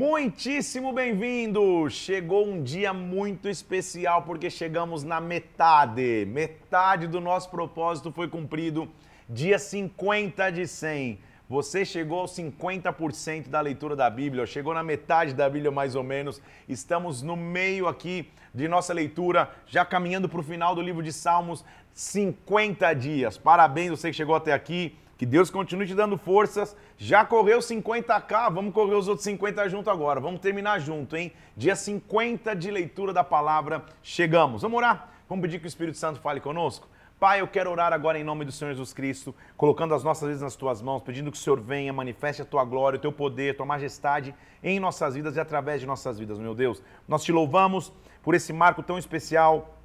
Muitíssimo 0.00 0.94
bem-vindo! 0.94 1.86
Chegou 1.90 2.48
um 2.48 2.62
dia 2.62 2.90
muito 2.90 3.50
especial 3.50 4.22
porque 4.22 4.48
chegamos 4.48 5.04
na 5.04 5.20
metade. 5.20 6.24
Metade 6.24 7.06
do 7.06 7.20
nosso 7.20 7.50
propósito 7.50 8.10
foi 8.10 8.26
cumprido. 8.26 8.88
Dia 9.28 9.58
50 9.58 10.52
de 10.52 10.66
100. 10.66 11.18
Você 11.50 11.84
chegou 11.84 12.20
aos 12.20 12.34
50% 12.34 13.48
da 13.48 13.60
leitura 13.60 13.94
da 13.94 14.08
Bíblia, 14.08 14.46
chegou 14.46 14.72
na 14.72 14.82
metade 14.82 15.34
da 15.34 15.50
Bíblia 15.50 15.70
mais 15.70 15.94
ou 15.94 16.02
menos. 16.02 16.40
Estamos 16.66 17.20
no 17.20 17.36
meio 17.36 17.86
aqui 17.86 18.30
de 18.54 18.66
nossa 18.68 18.94
leitura, 18.94 19.50
já 19.66 19.84
caminhando 19.84 20.30
para 20.30 20.40
o 20.40 20.42
final 20.42 20.74
do 20.74 20.80
livro 20.80 21.02
de 21.02 21.12
Salmos, 21.12 21.62
50 21.92 22.94
dias. 22.94 23.36
Parabéns 23.36 23.90
você 23.90 24.08
que 24.08 24.16
chegou 24.16 24.34
até 24.34 24.54
aqui. 24.54 24.96
Que 25.20 25.26
Deus 25.26 25.50
continue 25.50 25.86
te 25.86 25.94
dando 25.94 26.16
forças. 26.16 26.74
Já 26.96 27.26
correu 27.26 27.58
50k, 27.58 28.50
vamos 28.54 28.72
correr 28.72 28.94
os 28.94 29.06
outros 29.06 29.24
50 29.24 29.68
junto 29.68 29.90
agora. 29.90 30.18
Vamos 30.18 30.40
terminar 30.40 30.78
junto, 30.78 31.14
hein? 31.14 31.30
Dia 31.54 31.76
50 31.76 32.56
de 32.56 32.70
leitura 32.70 33.12
da 33.12 33.22
palavra, 33.22 33.84
chegamos. 34.02 34.62
Vamos 34.62 34.78
orar? 34.78 35.12
Vamos 35.28 35.42
pedir 35.42 35.58
que 35.58 35.66
o 35.66 35.68
Espírito 35.68 35.98
Santo 35.98 36.20
fale 36.20 36.40
conosco? 36.40 36.88
Pai, 37.18 37.42
eu 37.42 37.46
quero 37.46 37.70
orar 37.70 37.92
agora 37.92 38.18
em 38.18 38.24
nome 38.24 38.46
do 38.46 38.50
Senhor 38.50 38.70
Jesus 38.70 38.94
Cristo, 38.94 39.34
colocando 39.58 39.94
as 39.94 40.02
nossas 40.02 40.26
vidas 40.26 40.40
nas 40.40 40.56
tuas 40.56 40.80
mãos, 40.80 41.02
pedindo 41.02 41.30
que 41.30 41.36
o 41.36 41.40
Senhor 41.40 41.60
venha, 41.60 41.92
manifeste 41.92 42.40
a 42.40 42.46
tua 42.46 42.64
glória, 42.64 42.96
o 42.96 43.00
teu 43.02 43.12
poder, 43.12 43.50
a 43.50 43.54
tua 43.54 43.66
majestade 43.66 44.34
em 44.62 44.80
nossas 44.80 45.16
vidas 45.16 45.36
e 45.36 45.40
através 45.40 45.82
de 45.82 45.86
nossas 45.86 46.18
vidas, 46.18 46.38
meu 46.38 46.54
Deus. 46.54 46.82
Nós 47.06 47.22
te 47.22 47.30
louvamos 47.30 47.92
por 48.22 48.34
esse 48.34 48.54
marco 48.54 48.82
tão 48.82 48.96
especial, 48.96 49.76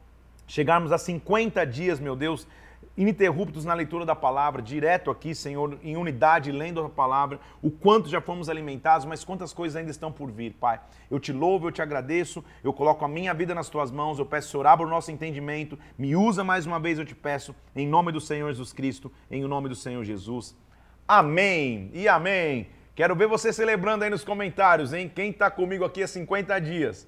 chegarmos 0.47 0.94
a 0.94 0.97
50 0.97 1.66
dias, 1.66 1.99
meu 1.99 2.16
Deus, 2.16 2.47
ininterruptos 2.98 3.66
na 3.66 3.73
leitura 3.73 4.05
da 4.05 4.16
palavra, 4.16 4.62
direto 4.62 5.12
aqui, 5.12 5.36
Senhor, 5.36 5.77
em 5.84 5.97
unidade, 5.97 6.52
lendo 6.52 6.81
a 6.81 6.89
palavra, 6.89 7.39
o 7.61 7.69
quanto 7.69 8.09
já 8.09 8.22
fomos 8.22 8.50
alimentados, 8.50 9.06
mas 9.06 9.23
quantas 9.23 9.53
coisas 9.53 9.75
ainda 9.75 9.92
estão 9.92 10.11
por 10.11 10.31
vir, 10.31 10.53
Pai. 10.53 10.80
Eu 11.11 11.19
te 11.19 11.34
louvo, 11.34 11.67
eu 11.67 11.72
te 11.72 11.81
agradeço, 11.81 12.44
eu 12.64 12.72
coloco 12.72 13.03
a 13.03 13.08
minha 13.08 13.34
vida 13.34 13.53
nas 13.53 13.69
tuas 13.69 13.92
mãos, 13.92 14.17
eu 14.17 14.25
peço, 14.25 14.50
Senhor, 14.50 14.66
abra 14.66 14.86
o 14.86 14.89
nosso 14.89 15.11
entendimento, 15.11 15.78
me 15.97 16.16
usa 16.16 16.44
mais 16.44 16.66
uma 16.66 16.80
vez, 16.80 16.97
eu 16.97 17.06
te 17.06 17.16
peço, 17.16 17.53
em 17.75 17.88
nome 17.88 18.11
do 18.11 18.22
Senhor 18.22 18.47
Jesus 18.50 18.72
Cristo, 18.72 19.12
em 19.30 19.44
nome 19.44 19.67
do 19.67 19.75
Senhor 19.75 20.03
Jesus. 20.03 20.56
Amém 21.08 21.91
e 21.94 22.08
amém. 22.08 22.69
Quero 22.95 23.14
ver 23.14 23.28
você 23.28 23.52
celebrando 23.52 24.06
aí 24.06 24.09
nos 24.09 24.23
comentários, 24.23 24.94
hein? 24.94 25.12
Quem 25.14 25.31
está 25.31 25.52
comigo 25.52 25.84
aqui 25.84 26.02
há 26.02 26.08
50 26.08 26.58
dias? 26.62 27.06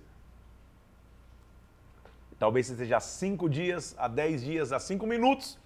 Talvez 2.38 2.70
esteja 2.70 2.98
há 2.98 3.00
5 3.00 3.50
dias, 3.50 3.95
há 3.98 4.08
10 4.08 4.44
dias, 4.44 4.72
há 4.73 4.80
5 4.80 5.08
minutos. 5.08 5.58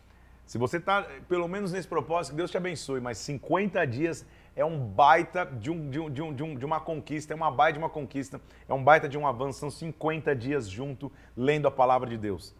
Se 0.51 0.57
você 0.57 0.75
está, 0.75 1.07
pelo 1.29 1.47
menos 1.47 1.71
nesse 1.71 1.87
propósito, 1.87 2.33
que 2.33 2.35
Deus 2.35 2.51
te 2.51 2.57
abençoe, 2.57 2.99
mas 2.99 3.17
50 3.19 3.87
dias 3.87 4.25
é 4.53 4.65
um 4.65 4.77
baita 4.77 5.45
de, 5.45 5.71
um, 5.71 5.89
de, 5.89 5.97
um, 5.97 6.09
de, 6.09 6.43
um, 6.43 6.55
de, 6.57 6.65
uma 6.65 6.81
conquista, 6.81 7.31
é 7.31 7.35
uma 7.37 7.49
baita 7.49 7.79
de 7.79 7.79
uma 7.79 7.89
conquista, 7.89 8.41
é 8.67 8.73
um 8.73 8.83
baita 8.83 9.07
de 9.07 9.17
um 9.17 9.25
avanço, 9.25 9.59
são 9.59 9.69
50 9.69 10.35
dias 10.35 10.67
junto 10.67 11.09
lendo 11.37 11.69
a 11.69 11.71
palavra 11.71 12.09
de 12.09 12.17
Deus. 12.17 12.53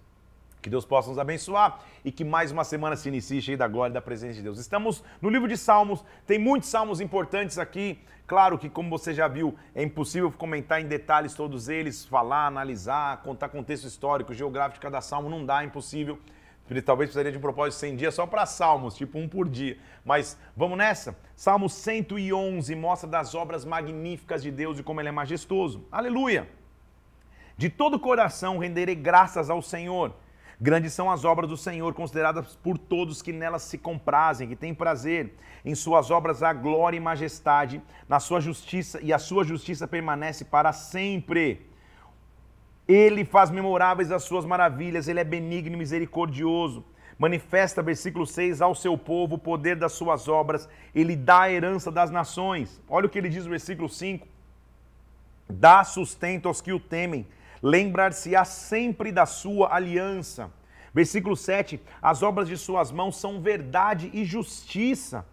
Que 0.62 0.70
Deus 0.70 0.86
possa 0.86 1.10
nos 1.10 1.20
abençoar 1.20 1.82
e 2.06 2.14
que 2.14 2.24
mais 2.24 2.50
uma 2.50 2.64
semana 2.64 2.96
se 2.96 3.10
inicie 3.10 3.42
cheia 3.42 3.58
da 3.58 3.68
glória 3.68 3.92
e 3.92 3.94
da 3.94 4.02
presença 4.02 4.36
de 4.36 4.44
Deus. 4.44 4.58
Estamos 4.58 5.04
no 5.22 5.30
livro 5.30 5.50
de 5.50 5.58
Salmos, 5.58 6.02
tem 6.26 6.40
muitos 6.40 6.70
salmos 6.70 7.02
importantes 7.02 7.58
aqui. 7.58 8.00
Claro 8.26 8.58
que, 8.58 8.70
como 8.70 8.90
você 8.90 9.14
já 9.14 9.28
viu, 9.28 9.54
é 9.76 9.84
impossível 9.84 10.32
comentar 10.32 10.80
em 10.80 10.88
detalhes 10.88 11.34
todos 11.34 11.68
eles, 11.68 12.06
falar, 12.06 12.48
analisar, 12.48 13.22
contar 13.22 13.50
contexto 13.50 13.86
histórico, 13.86 14.34
geográfico 14.34 14.76
de 14.76 14.80
cada 14.80 15.02
salmo, 15.02 15.30
não 15.30 15.46
dá, 15.46 15.62
é 15.62 15.66
impossível. 15.66 16.18
Ele 16.72 16.82
talvez 16.82 17.10
precisaria 17.10 17.32
de 17.32 17.38
um 17.38 17.42
propósito 17.42 17.74
de 17.74 17.88
100 17.88 17.96
dias 17.98 18.16
só 18.16 18.26
para 18.26 18.46
salmos, 18.46 18.96
tipo 18.96 19.20
um 19.20 19.28
por 19.28 19.50
dia. 19.50 19.78
Mas 20.06 20.38
vamos 20.56 20.78
nessa? 20.78 21.18
Salmo 21.36 21.70
111 21.70 22.74
mostra 22.76 23.10
das 23.10 23.36
obras 23.36 23.66
magníficas 23.66 24.42
de 24.42 24.50
Deus 24.50 24.80
e 24.80 24.84
como 24.84 25.02
ele 25.02 25.10
é 25.10 25.12
majestoso. 25.12 25.86
Aleluia! 25.92 26.48
De 27.58 27.70
todo 27.70 27.96
o 27.96 28.00
coração 28.00 28.58
renderei 28.58 28.96
graças 28.96 29.50
ao 29.50 29.62
Senhor. 29.62 30.16
Grandes 30.60 30.94
são 30.94 31.12
as 31.12 31.26
obras 31.26 31.50
do 31.50 31.58
Senhor, 31.58 31.94
consideradas 31.94 32.56
por 32.56 32.78
todos 32.78 33.22
que 33.22 33.34
nelas 33.34 33.64
se 33.64 33.78
comprazem, 33.78 34.48
que 34.48 34.56
têm 34.56 34.74
prazer. 34.74 35.36
Em 35.66 35.76
suas 35.76 36.10
obras 36.10 36.42
há 36.42 36.54
glória 36.54 36.98
e 36.98 37.00
majestade, 37.00 37.82
na 38.08 38.20
sua 38.20 38.40
justiça, 38.40 39.00
e 39.02 39.12
a 39.12 39.20
sua 39.20 39.44
justiça 39.44 39.88
permanece 39.88 40.46
para 40.46 40.72
sempre. 40.72 41.71
Ele 42.92 43.24
faz 43.24 43.50
memoráveis 43.50 44.12
as 44.12 44.24
suas 44.24 44.44
maravilhas, 44.44 45.08
ele 45.08 45.22
é 45.22 45.24
benigno 45.24 45.76
e 45.76 45.78
misericordioso. 45.78 46.84
Manifesta, 47.18 47.82
versículo 47.82 48.28
6, 48.28 48.62
ao 48.62 48.76
seu 48.76 48.98
povo 48.98 49.36
o 49.36 49.40
poder 49.40 49.78
das 49.78 49.94
suas 49.94 50.28
obras, 50.28 50.68
ele 50.94 51.16
dá 51.16 51.44
a 51.44 51.52
herança 51.52 51.90
das 51.90 52.12
nações. 52.12 52.82
Olha 52.90 53.06
o 53.06 53.10
que 53.10 53.18
ele 53.18 53.30
diz 53.30 53.46
no 53.46 53.52
versículo 53.52 53.88
5: 53.88 54.28
dá 55.50 55.86
sustento 55.86 56.50
aos 56.50 56.60
que 56.60 56.74
o 56.74 56.82
temem, 56.82 57.26
lembrar-se-á 57.64 58.44
sempre 58.44 59.10
da 59.10 59.26
sua 59.26 59.74
aliança. 59.74 60.52
Versículo 60.94 61.38
7: 61.38 61.80
as 62.02 62.22
obras 62.22 62.50
de 62.50 62.58
suas 62.58 62.92
mãos 62.92 63.16
são 63.16 63.42
verdade 63.42 64.10
e 64.14 64.26
justiça, 64.26 65.26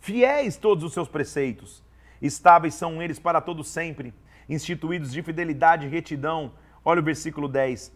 fiéis 0.00 0.56
todos 0.56 0.82
os 0.82 0.94
seus 0.94 1.08
preceitos. 1.08 1.82
Estáveis 2.22 2.72
são 2.72 3.02
eles 3.02 3.18
para 3.18 3.42
todo 3.42 3.62
sempre, 3.62 4.14
instituídos 4.48 5.12
de 5.12 5.22
fidelidade 5.22 5.84
e 5.84 5.90
retidão 5.90 6.52
Olha 6.84 7.00
o 7.00 7.04
versículo 7.04 7.48
10. 7.48 7.92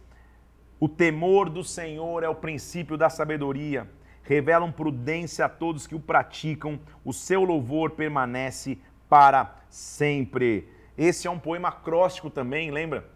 O 0.79 0.89
temor 0.89 1.49
do 1.49 1.65
Senhor 1.65 2.23
é 2.23 2.29
o 2.29 2.35
princípio 2.35 2.97
da 2.97 3.09
sabedoria. 3.09 3.89
Revelam 4.23 4.71
prudência 4.71 5.45
a 5.45 5.49
todos 5.49 5.87
que 5.87 5.95
o 5.95 6.01
praticam. 6.01 6.79
O 7.05 7.13
seu 7.13 7.43
louvor 7.43 7.91
permanece 7.91 8.79
para 9.09 9.57
sempre. 9.69 10.69
Esse 10.97 11.27
é 11.27 11.31
um 11.31 11.39
poema 11.39 11.69
acróstico 11.69 12.31
também, 12.31 12.71
lembra? 12.71 13.09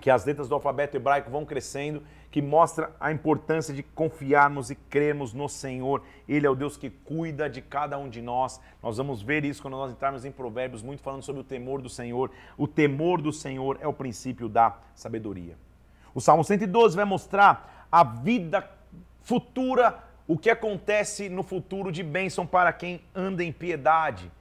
Que 0.00 0.10
as 0.10 0.24
letras 0.24 0.48
do 0.48 0.54
alfabeto 0.54 0.96
hebraico 0.96 1.30
vão 1.30 1.44
crescendo, 1.44 2.02
que 2.32 2.40
mostra 2.40 2.90
a 2.98 3.12
importância 3.12 3.74
de 3.74 3.82
confiarmos 3.82 4.70
e 4.70 4.74
crermos 4.74 5.34
no 5.34 5.50
Senhor. 5.50 6.02
Ele 6.26 6.46
é 6.46 6.50
o 6.50 6.54
Deus 6.54 6.78
que 6.78 6.88
cuida 6.88 7.48
de 7.48 7.60
cada 7.60 7.98
um 7.98 8.08
de 8.08 8.22
nós. 8.22 8.58
Nós 8.82 8.96
vamos 8.96 9.22
ver 9.22 9.44
isso 9.44 9.60
quando 9.60 9.76
nós 9.76 9.92
entrarmos 9.92 10.24
em 10.24 10.32
Provérbios, 10.32 10.82
muito 10.82 11.02
falando 11.02 11.22
sobre 11.22 11.42
o 11.42 11.44
temor 11.44 11.82
do 11.82 11.90
Senhor. 11.90 12.30
O 12.56 12.66
temor 12.66 13.20
do 13.20 13.34
Senhor 13.34 13.78
é 13.82 13.86
o 13.86 13.92
princípio 13.92 14.48
da 14.48 14.78
sabedoria. 14.94 15.58
O 16.14 16.22
Salmo 16.22 16.42
112 16.42 16.96
vai 16.96 17.04
mostrar 17.04 17.86
a 17.92 18.02
vida 18.02 18.66
futura, 19.20 20.02
o 20.26 20.38
que 20.38 20.48
acontece 20.48 21.28
no 21.28 21.42
futuro 21.42 21.92
de 21.92 22.02
bênção 22.02 22.46
para 22.46 22.72
quem 22.72 23.02
anda 23.14 23.44
em 23.44 23.52
piedade. 23.52 24.32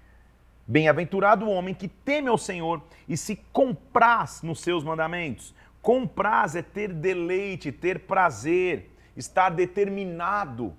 Bem-aventurado 0.65 1.45
o 1.45 1.51
homem 1.51 1.73
que 1.73 1.89
teme 1.89 2.29
ao 2.29 2.37
Senhor 2.37 2.81
e 3.09 3.17
se 3.17 3.35
compraz 3.51 4.41
nos 4.41 4.61
seus 4.61 4.81
mandamentos. 4.81 5.53
Compraz 5.81 6.55
é 6.55 6.61
ter 6.61 6.93
deleite, 6.93 7.71
ter 7.71 8.01
prazer, 8.01 8.91
estar 9.15 9.49
determinado 9.49 10.75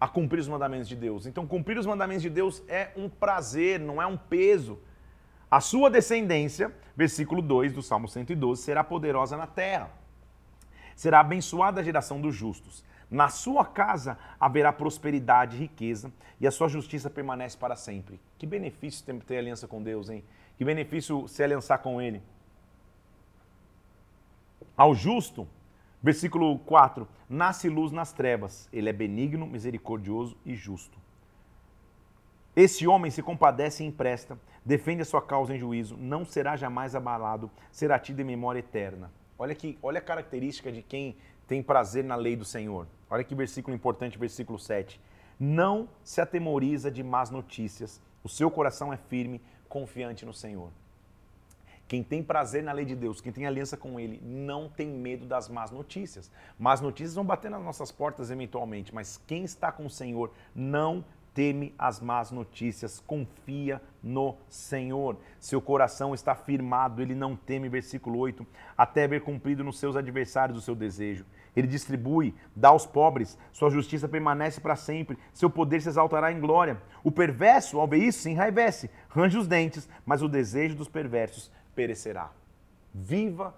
a 0.00 0.06
cumprir 0.06 0.40
os 0.40 0.48
mandamentos 0.48 0.88
de 0.88 0.94
Deus. 0.94 1.26
Então, 1.26 1.46
cumprir 1.46 1.78
os 1.78 1.86
mandamentos 1.86 2.22
de 2.22 2.30
Deus 2.30 2.62
é 2.68 2.90
um 2.96 3.08
prazer, 3.08 3.80
não 3.80 4.00
é 4.00 4.06
um 4.06 4.16
peso. 4.16 4.78
A 5.50 5.60
sua 5.60 5.90
descendência, 5.90 6.72
versículo 6.96 7.40
2 7.40 7.72
do 7.72 7.82
Salmo 7.82 8.08
112, 8.08 8.62
será 8.62 8.84
poderosa 8.84 9.36
na 9.36 9.46
terra. 9.46 9.90
Será 10.94 11.20
abençoada 11.20 11.80
a 11.80 11.84
geração 11.84 12.20
dos 12.20 12.34
justos. 12.34 12.84
Na 13.10 13.28
sua 13.28 13.64
casa 13.64 14.18
haverá 14.38 14.72
prosperidade 14.72 15.56
e 15.56 15.60
riqueza, 15.60 16.12
e 16.40 16.46
a 16.46 16.50
sua 16.50 16.68
justiça 16.68 17.08
permanece 17.08 17.56
para 17.56 17.76
sempre. 17.76 18.20
Que 18.36 18.46
benefício 18.46 19.04
ter, 19.04 19.14
ter 19.22 19.38
aliança 19.38 19.66
com 19.68 19.82
Deus, 19.82 20.10
hein? 20.10 20.24
Que 20.58 20.64
benefício 20.64 21.28
se 21.28 21.42
aliançar 21.42 21.78
com 21.78 22.00
Ele. 22.00 22.22
Ao 24.76 24.94
justo, 24.94 25.48
versículo 26.02 26.58
4: 26.58 27.08
nasce 27.28 27.68
luz 27.68 27.92
nas 27.92 28.12
trevas, 28.12 28.68
ele 28.72 28.90
é 28.90 28.92
benigno, 28.92 29.46
misericordioso 29.46 30.36
e 30.44 30.54
justo. 30.54 30.98
Esse 32.54 32.86
homem 32.86 33.10
se 33.10 33.22
compadece 33.22 33.82
e 33.82 33.86
empresta, 33.86 34.38
defende 34.64 35.02
a 35.02 35.04
sua 35.04 35.22
causa 35.22 35.54
em 35.54 35.58
juízo, 35.58 35.96
não 35.96 36.24
será 36.24 36.56
jamais 36.56 36.94
abalado, 36.94 37.50
será 37.70 37.98
tido 37.98 38.20
em 38.20 38.24
memória 38.24 38.60
eterna. 38.60 39.10
Olha 39.38 39.52
aqui, 39.52 39.78
olha 39.82 39.98
a 39.98 40.02
característica 40.02 40.72
de 40.72 40.82
quem 40.82 41.16
tem 41.46 41.62
prazer 41.62 42.02
na 42.04 42.16
lei 42.16 42.34
do 42.34 42.44
Senhor. 42.44 42.86
Olha 43.10 43.24
que 43.24 43.34
versículo 43.34 43.74
importante, 43.74 44.18
versículo 44.18 44.58
7. 44.58 45.00
Não 45.38 45.88
se 46.02 46.20
atemoriza 46.20 46.90
de 46.90 47.02
más 47.02 47.30
notícias, 47.30 48.00
o 48.24 48.28
seu 48.28 48.50
coração 48.50 48.92
é 48.92 48.96
firme, 48.96 49.40
confiante 49.68 50.24
no 50.24 50.32
Senhor. 50.32 50.70
Quem 51.88 52.02
tem 52.02 52.22
prazer 52.22 52.64
na 52.64 52.72
lei 52.72 52.84
de 52.84 52.96
Deus, 52.96 53.20
quem 53.20 53.32
tem 53.32 53.46
aliança 53.46 53.76
com 53.76 54.00
Ele, 54.00 54.20
não 54.24 54.68
tem 54.68 54.88
medo 54.88 55.24
das 55.24 55.48
más 55.48 55.70
notícias. 55.70 56.30
Más 56.58 56.80
notícias 56.80 57.14
vão 57.14 57.24
bater 57.24 57.50
nas 57.50 57.62
nossas 57.62 57.92
portas 57.92 58.30
eventualmente, 58.30 58.92
mas 58.94 59.20
quem 59.26 59.44
está 59.44 59.70
com 59.70 59.86
o 59.86 59.90
Senhor 59.90 60.32
não 60.54 61.04
teme 61.32 61.74
as 61.78 62.00
más 62.00 62.30
notícias, 62.30 62.98
confia 63.06 63.80
no 64.02 64.36
Senhor. 64.48 65.18
Seu 65.38 65.60
coração 65.60 66.14
está 66.14 66.34
firmado, 66.34 67.02
ele 67.02 67.14
não 67.14 67.36
teme, 67.36 67.68
versículo 67.68 68.18
8, 68.18 68.44
até 68.76 69.06
ver 69.06 69.20
cumprido 69.20 69.62
nos 69.62 69.78
seus 69.78 69.96
adversários 69.96 70.56
o 70.56 70.62
seu 70.62 70.74
desejo. 70.74 71.26
ele 71.54 71.66
distribui, 71.66 72.34
dá 72.54 72.68
aos 72.68 72.86
pobres, 72.86 73.38
sua 73.52 73.70
justiça 73.70 74.08
permanece 74.08 74.60
para 74.60 74.76
sempre, 74.76 75.18
seu 75.32 75.48
poder 75.48 75.80
se 75.80 75.88
exaltará 75.88 76.32
em 76.32 76.40
glória. 76.40 76.80
O 77.04 77.10
perverso, 77.10 77.78
ao 77.78 77.86
ver 77.86 77.98
isso, 77.98 78.20
se 78.20 78.30
enraivece, 78.30 78.90
range 79.08 79.38
os 79.38 79.46
dentes, 79.46 79.88
mas 80.04 80.22
o 80.22 80.28
desejo 80.28 80.74
dos 80.74 80.88
perversos 80.88 81.50
perecerá. 81.76 82.32
Viva 82.92 83.54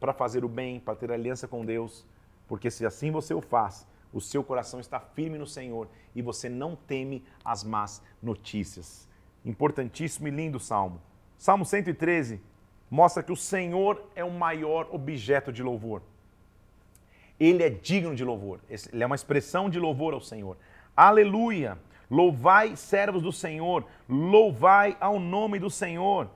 para 0.00 0.14
fazer 0.14 0.44
o 0.44 0.48
bem, 0.48 0.80
para 0.80 0.96
ter 0.96 1.12
aliança 1.12 1.46
com 1.46 1.66
Deus, 1.66 2.06
porque 2.48 2.70
se 2.70 2.86
assim 2.86 3.10
você 3.10 3.34
o 3.34 3.42
faz, 3.42 3.86
o 4.12 4.20
seu 4.20 4.42
coração 4.42 4.80
está 4.80 4.98
firme 4.98 5.36
no 5.36 5.46
Senhor 5.46 5.88
e 6.14 6.22
você 6.22 6.48
não 6.48 6.74
teme 6.74 7.22
as 7.44 7.62
más 7.62 8.02
notícias. 8.22 9.06
Importantíssimo 9.44 10.28
e 10.28 10.30
lindo 10.30 10.58
salmo. 10.58 11.02
Salmo 11.36 11.66
113 11.66 12.40
mostra 12.90 13.22
que 13.22 13.32
o 13.32 13.36
Senhor 13.36 14.02
é 14.14 14.24
o 14.24 14.30
maior 14.30 14.88
objeto 14.90 15.52
de 15.52 15.62
louvor 15.62 16.00
ele 17.38 17.62
é 17.62 17.70
digno 17.70 18.14
de 18.14 18.24
louvor. 18.24 18.60
Ele 18.68 19.02
é 19.02 19.06
uma 19.06 19.14
expressão 19.14 19.68
de 19.68 19.78
louvor 19.78 20.14
ao 20.14 20.20
Senhor. 20.20 20.56
Aleluia! 20.96 21.78
Louvai, 22.10 22.76
servos 22.76 23.22
do 23.22 23.32
Senhor, 23.32 23.84
louvai 24.08 24.96
ao 25.00 25.18
nome 25.18 25.58
do 25.58 25.68
Senhor. 25.68 26.30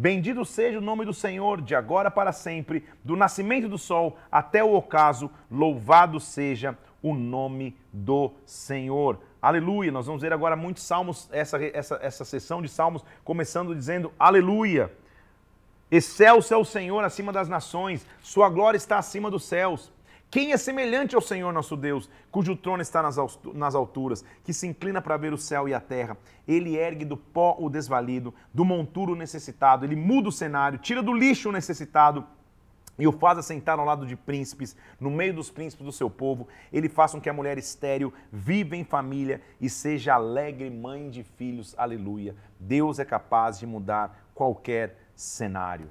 Bendito 0.00 0.44
seja 0.44 0.78
o 0.78 0.80
nome 0.80 1.04
do 1.04 1.12
Senhor, 1.12 1.60
de 1.60 1.74
agora 1.74 2.08
para 2.08 2.30
sempre, 2.30 2.84
do 3.02 3.16
nascimento 3.16 3.68
do 3.68 3.76
sol 3.76 4.16
até 4.30 4.62
o 4.62 4.72
ocaso, 4.72 5.28
louvado 5.50 6.20
seja 6.20 6.78
o 7.02 7.12
nome 7.12 7.76
do 7.92 8.30
Senhor. 8.46 9.18
Aleluia! 9.42 9.90
Nós 9.90 10.06
vamos 10.06 10.22
ver 10.22 10.32
agora 10.32 10.54
muitos 10.54 10.84
salmos, 10.84 11.28
essa, 11.32 11.60
essa, 11.64 11.98
essa 12.00 12.24
sessão 12.24 12.62
de 12.62 12.68
salmos, 12.68 13.04
começando 13.24 13.74
dizendo 13.74 14.12
aleluia. 14.16 14.88
Excelso 15.90 16.54
é 16.54 16.56
o 16.56 16.64
Senhor 16.64 17.02
acima 17.02 17.32
das 17.32 17.48
nações, 17.48 18.06
sua 18.22 18.48
glória 18.48 18.76
está 18.76 18.98
acima 18.98 19.28
dos 19.28 19.46
céus. 19.46 19.92
Quem 20.30 20.52
é 20.52 20.58
semelhante 20.58 21.14
ao 21.14 21.22
Senhor 21.22 21.52
nosso 21.54 21.74
Deus, 21.74 22.10
cujo 22.30 22.54
trono 22.54 22.82
está 22.82 23.02
nas 23.02 23.74
alturas, 23.74 24.22
que 24.44 24.52
se 24.52 24.66
inclina 24.66 25.00
para 25.00 25.16
ver 25.16 25.32
o 25.32 25.38
céu 25.38 25.66
e 25.66 25.72
a 25.72 25.80
terra? 25.80 26.18
Ele 26.46 26.76
ergue 26.76 27.06
do 27.06 27.16
pó 27.16 27.56
o 27.58 27.70
desvalido, 27.70 28.34
do 28.52 28.62
monturo 28.62 29.12
o 29.12 29.16
necessitado, 29.16 29.86
ele 29.86 29.96
muda 29.96 30.28
o 30.28 30.32
cenário, 30.32 30.78
tira 30.78 31.02
do 31.02 31.14
lixo 31.14 31.48
o 31.48 31.52
necessitado 31.52 32.26
e 32.98 33.06
o 33.06 33.12
faz 33.12 33.38
assentar 33.38 33.78
ao 33.78 33.86
lado 33.86 34.04
de 34.04 34.16
príncipes, 34.16 34.76
no 35.00 35.10
meio 35.10 35.32
dos 35.32 35.50
príncipes 35.50 35.86
do 35.86 35.92
seu 35.92 36.10
povo. 36.10 36.46
Ele 36.70 36.88
faz 36.90 37.12
com 37.12 37.20
que 37.20 37.30
a 37.30 37.32
mulher 37.32 37.56
estéril 37.56 38.12
viva 38.30 38.76
em 38.76 38.84
família 38.84 39.40
e 39.58 39.70
seja 39.70 40.14
alegre 40.14 40.68
mãe 40.68 41.08
de 41.08 41.22
filhos. 41.22 41.74
Aleluia. 41.78 42.36
Deus 42.58 42.98
é 42.98 43.04
capaz 43.04 43.58
de 43.58 43.66
mudar 43.66 44.28
qualquer 44.34 44.98
cenário. 45.14 45.88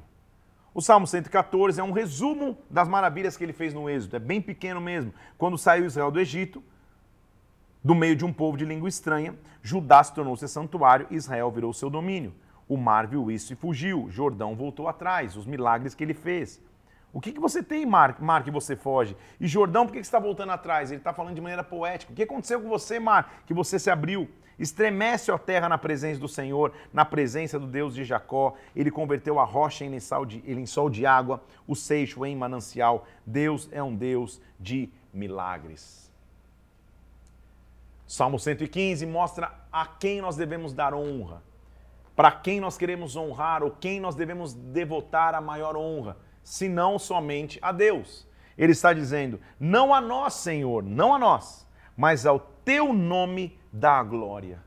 O 0.77 0.81
Salmo 0.83 1.07
114 1.07 1.81
é 1.81 1.83
um 1.83 1.91
resumo 1.91 2.55
das 2.69 2.87
maravilhas 2.87 3.35
que 3.35 3.43
ele 3.43 3.51
fez 3.51 3.73
no 3.73 3.89
Êxodo. 3.89 4.15
É 4.15 4.19
bem 4.19 4.39
pequeno 4.39 4.79
mesmo. 4.79 5.11
Quando 5.35 5.57
saiu 5.57 5.87
Israel 5.87 6.11
do 6.11 6.19
Egito, 6.19 6.63
do 7.83 7.95
meio 7.95 8.15
de 8.15 8.23
um 8.23 8.31
povo 8.31 8.55
de 8.55 8.63
língua 8.63 8.87
estranha, 8.87 9.33
Judá 9.63 10.03
se 10.03 10.13
tornou-se 10.13 10.47
santuário 10.47 11.07
e 11.09 11.15
Israel 11.15 11.49
virou 11.49 11.73
seu 11.73 11.89
domínio. 11.89 12.31
O 12.69 12.77
mar 12.77 13.07
viu 13.07 13.31
isso 13.31 13.53
e 13.53 13.55
fugiu. 13.55 14.07
Jordão 14.11 14.55
voltou 14.55 14.87
atrás, 14.87 15.35
os 15.35 15.47
milagres 15.47 15.95
que 15.95 16.03
ele 16.03 16.13
fez. 16.13 16.61
O 17.11 17.19
que, 17.19 17.31
que 17.31 17.39
você 17.39 17.63
tem, 17.63 17.83
Mar, 17.83 18.15
Mar, 18.21 18.43
que 18.43 18.51
você 18.51 18.75
foge? 18.75 19.17
E 19.41 19.47
Jordão, 19.47 19.87
por 19.87 19.93
que, 19.93 19.97
que 19.97 20.05
você 20.05 20.09
está 20.09 20.19
voltando 20.19 20.51
atrás? 20.51 20.91
Ele 20.91 20.99
está 20.99 21.11
falando 21.11 21.33
de 21.33 21.41
maneira 21.41 21.63
poética. 21.63 22.13
O 22.13 22.15
que 22.15 22.21
aconteceu 22.21 22.61
com 22.61 22.69
você, 22.69 22.99
Mar, 22.99 23.41
que 23.47 23.53
você 23.53 23.79
se 23.79 23.89
abriu? 23.89 24.29
Estremece 24.59 25.31
a 25.31 25.37
terra 25.37 25.69
na 25.69 25.77
presença 25.77 26.19
do 26.19 26.27
Senhor, 26.27 26.73
na 26.91 27.05
presença 27.05 27.59
do 27.59 27.67
Deus 27.67 27.93
de 27.93 28.03
Jacó. 28.03 28.55
Ele 28.75 28.89
converteu 28.89 29.39
a 29.39 29.43
rocha 29.43 29.85
em 29.85 29.89
lençol 29.89 30.25
de, 30.25 30.43
em 30.45 30.89
de 30.89 31.05
água, 31.05 31.43
o 31.67 31.75
seixo 31.75 32.25
em 32.25 32.35
manancial. 32.35 33.05
Deus 33.25 33.69
é 33.71 33.83
um 33.83 33.95
Deus 33.95 34.41
de 34.59 34.89
milagres. 35.13 36.11
Salmo 38.07 38.39
115 38.39 39.05
mostra 39.05 39.53
a 39.71 39.85
quem 39.85 40.21
nós 40.21 40.35
devemos 40.35 40.73
dar 40.73 40.93
honra, 40.93 41.43
para 42.15 42.31
quem 42.31 42.59
nós 42.59 42.77
queremos 42.77 43.15
honrar 43.15 43.61
ou 43.61 43.69
quem 43.69 43.99
nós 43.99 44.15
devemos 44.15 44.53
devotar 44.53 45.35
a 45.35 45.41
maior 45.41 45.75
honra, 45.75 46.17
senão 46.41 46.97
somente 46.97 47.59
a 47.61 47.71
Deus. 47.71 48.25
Ele 48.57 48.71
está 48.71 48.93
dizendo: 48.93 49.39
não 49.59 49.93
a 49.93 50.01
nós, 50.01 50.33
Senhor, 50.33 50.81
não 50.81 51.13
a 51.13 51.19
nós, 51.19 51.67
mas 51.95 52.25
ao 52.25 52.56
teu 52.67 52.91
nome 52.91 53.57
dá 53.71 53.93
a 53.93 54.03
glória. 54.03 54.59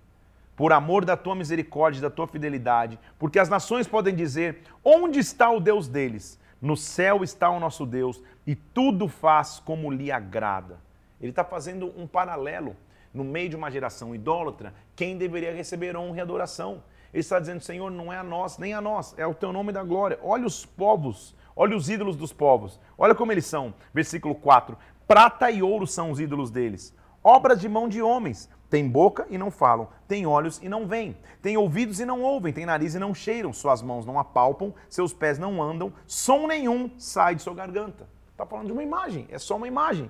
Por 0.56 0.72
amor 0.72 1.04
da 1.04 1.18
tua 1.18 1.34
misericórdia 1.34 1.98
e 1.98 2.02
da 2.02 2.08
tua 2.08 2.26
fidelidade, 2.26 2.98
porque 3.18 3.38
as 3.38 3.50
nações 3.50 3.86
podem 3.86 4.14
dizer: 4.14 4.62
onde 4.82 5.18
está 5.18 5.50
o 5.50 5.60
Deus 5.60 5.86
deles? 5.86 6.40
No 6.62 6.78
céu 6.78 7.22
está 7.22 7.50
o 7.50 7.60
nosso 7.60 7.84
Deus 7.84 8.22
e 8.46 8.54
tudo 8.54 9.06
faz 9.06 9.60
como 9.60 9.90
lhe 9.90 10.10
agrada. 10.10 10.78
Ele 11.20 11.28
está 11.28 11.44
fazendo 11.44 11.92
um 11.94 12.06
paralelo. 12.06 12.74
No 13.12 13.22
meio 13.24 13.50
de 13.50 13.56
uma 13.56 13.70
geração 13.70 14.14
idólatra, 14.14 14.72
quem 14.96 15.18
deveria 15.18 15.54
receber 15.54 15.94
honra 15.94 16.18
e 16.18 16.20
adoração? 16.22 16.82
Ele 17.12 17.20
está 17.20 17.38
dizendo: 17.38 17.60
Senhor, 17.60 17.90
não 17.90 18.10
é 18.10 18.16
a 18.16 18.24
nós, 18.24 18.56
nem 18.56 18.72
a 18.72 18.80
nós, 18.80 19.14
é 19.18 19.26
o 19.26 19.34
teu 19.34 19.52
nome 19.52 19.72
da 19.72 19.82
glória. 19.82 20.18
Olha 20.22 20.46
os 20.46 20.64
povos, 20.64 21.34
olha 21.54 21.76
os 21.76 21.90
ídolos 21.90 22.16
dos 22.16 22.32
povos, 22.32 22.80
olha 22.96 23.14
como 23.14 23.30
eles 23.30 23.44
são. 23.44 23.74
Versículo 23.92 24.34
4: 24.34 24.74
Prata 25.06 25.50
e 25.50 25.62
ouro 25.62 25.86
são 25.86 26.10
os 26.10 26.20
ídolos 26.20 26.50
deles, 26.50 26.94
obras 27.22 27.60
de 27.60 27.68
mão 27.68 27.88
de 27.88 28.02
homens. 28.02 28.48
Tem 28.68 28.88
boca 28.88 29.26
e 29.28 29.36
não 29.36 29.50
falam, 29.50 29.88
tem 30.06 30.26
olhos 30.26 30.60
e 30.62 30.68
não 30.68 30.86
veem, 30.86 31.16
tem 31.42 31.56
ouvidos 31.56 31.98
e 31.98 32.04
não 32.04 32.22
ouvem, 32.22 32.52
tem 32.52 32.64
nariz 32.64 32.94
e 32.94 33.00
não 33.00 33.12
cheiram, 33.12 33.52
suas 33.52 33.82
mãos 33.82 34.06
não 34.06 34.16
apalpam, 34.16 34.72
seus 34.88 35.12
pés 35.12 35.40
não 35.40 35.60
andam, 35.60 35.92
som 36.06 36.46
nenhum 36.46 36.88
sai 36.96 37.34
de 37.34 37.42
sua 37.42 37.52
garganta. 37.52 38.08
Está 38.30 38.46
falando 38.46 38.66
de 38.66 38.72
uma 38.72 38.84
imagem, 38.84 39.26
é 39.28 39.38
só 39.38 39.56
uma 39.56 39.66
imagem. 39.66 40.08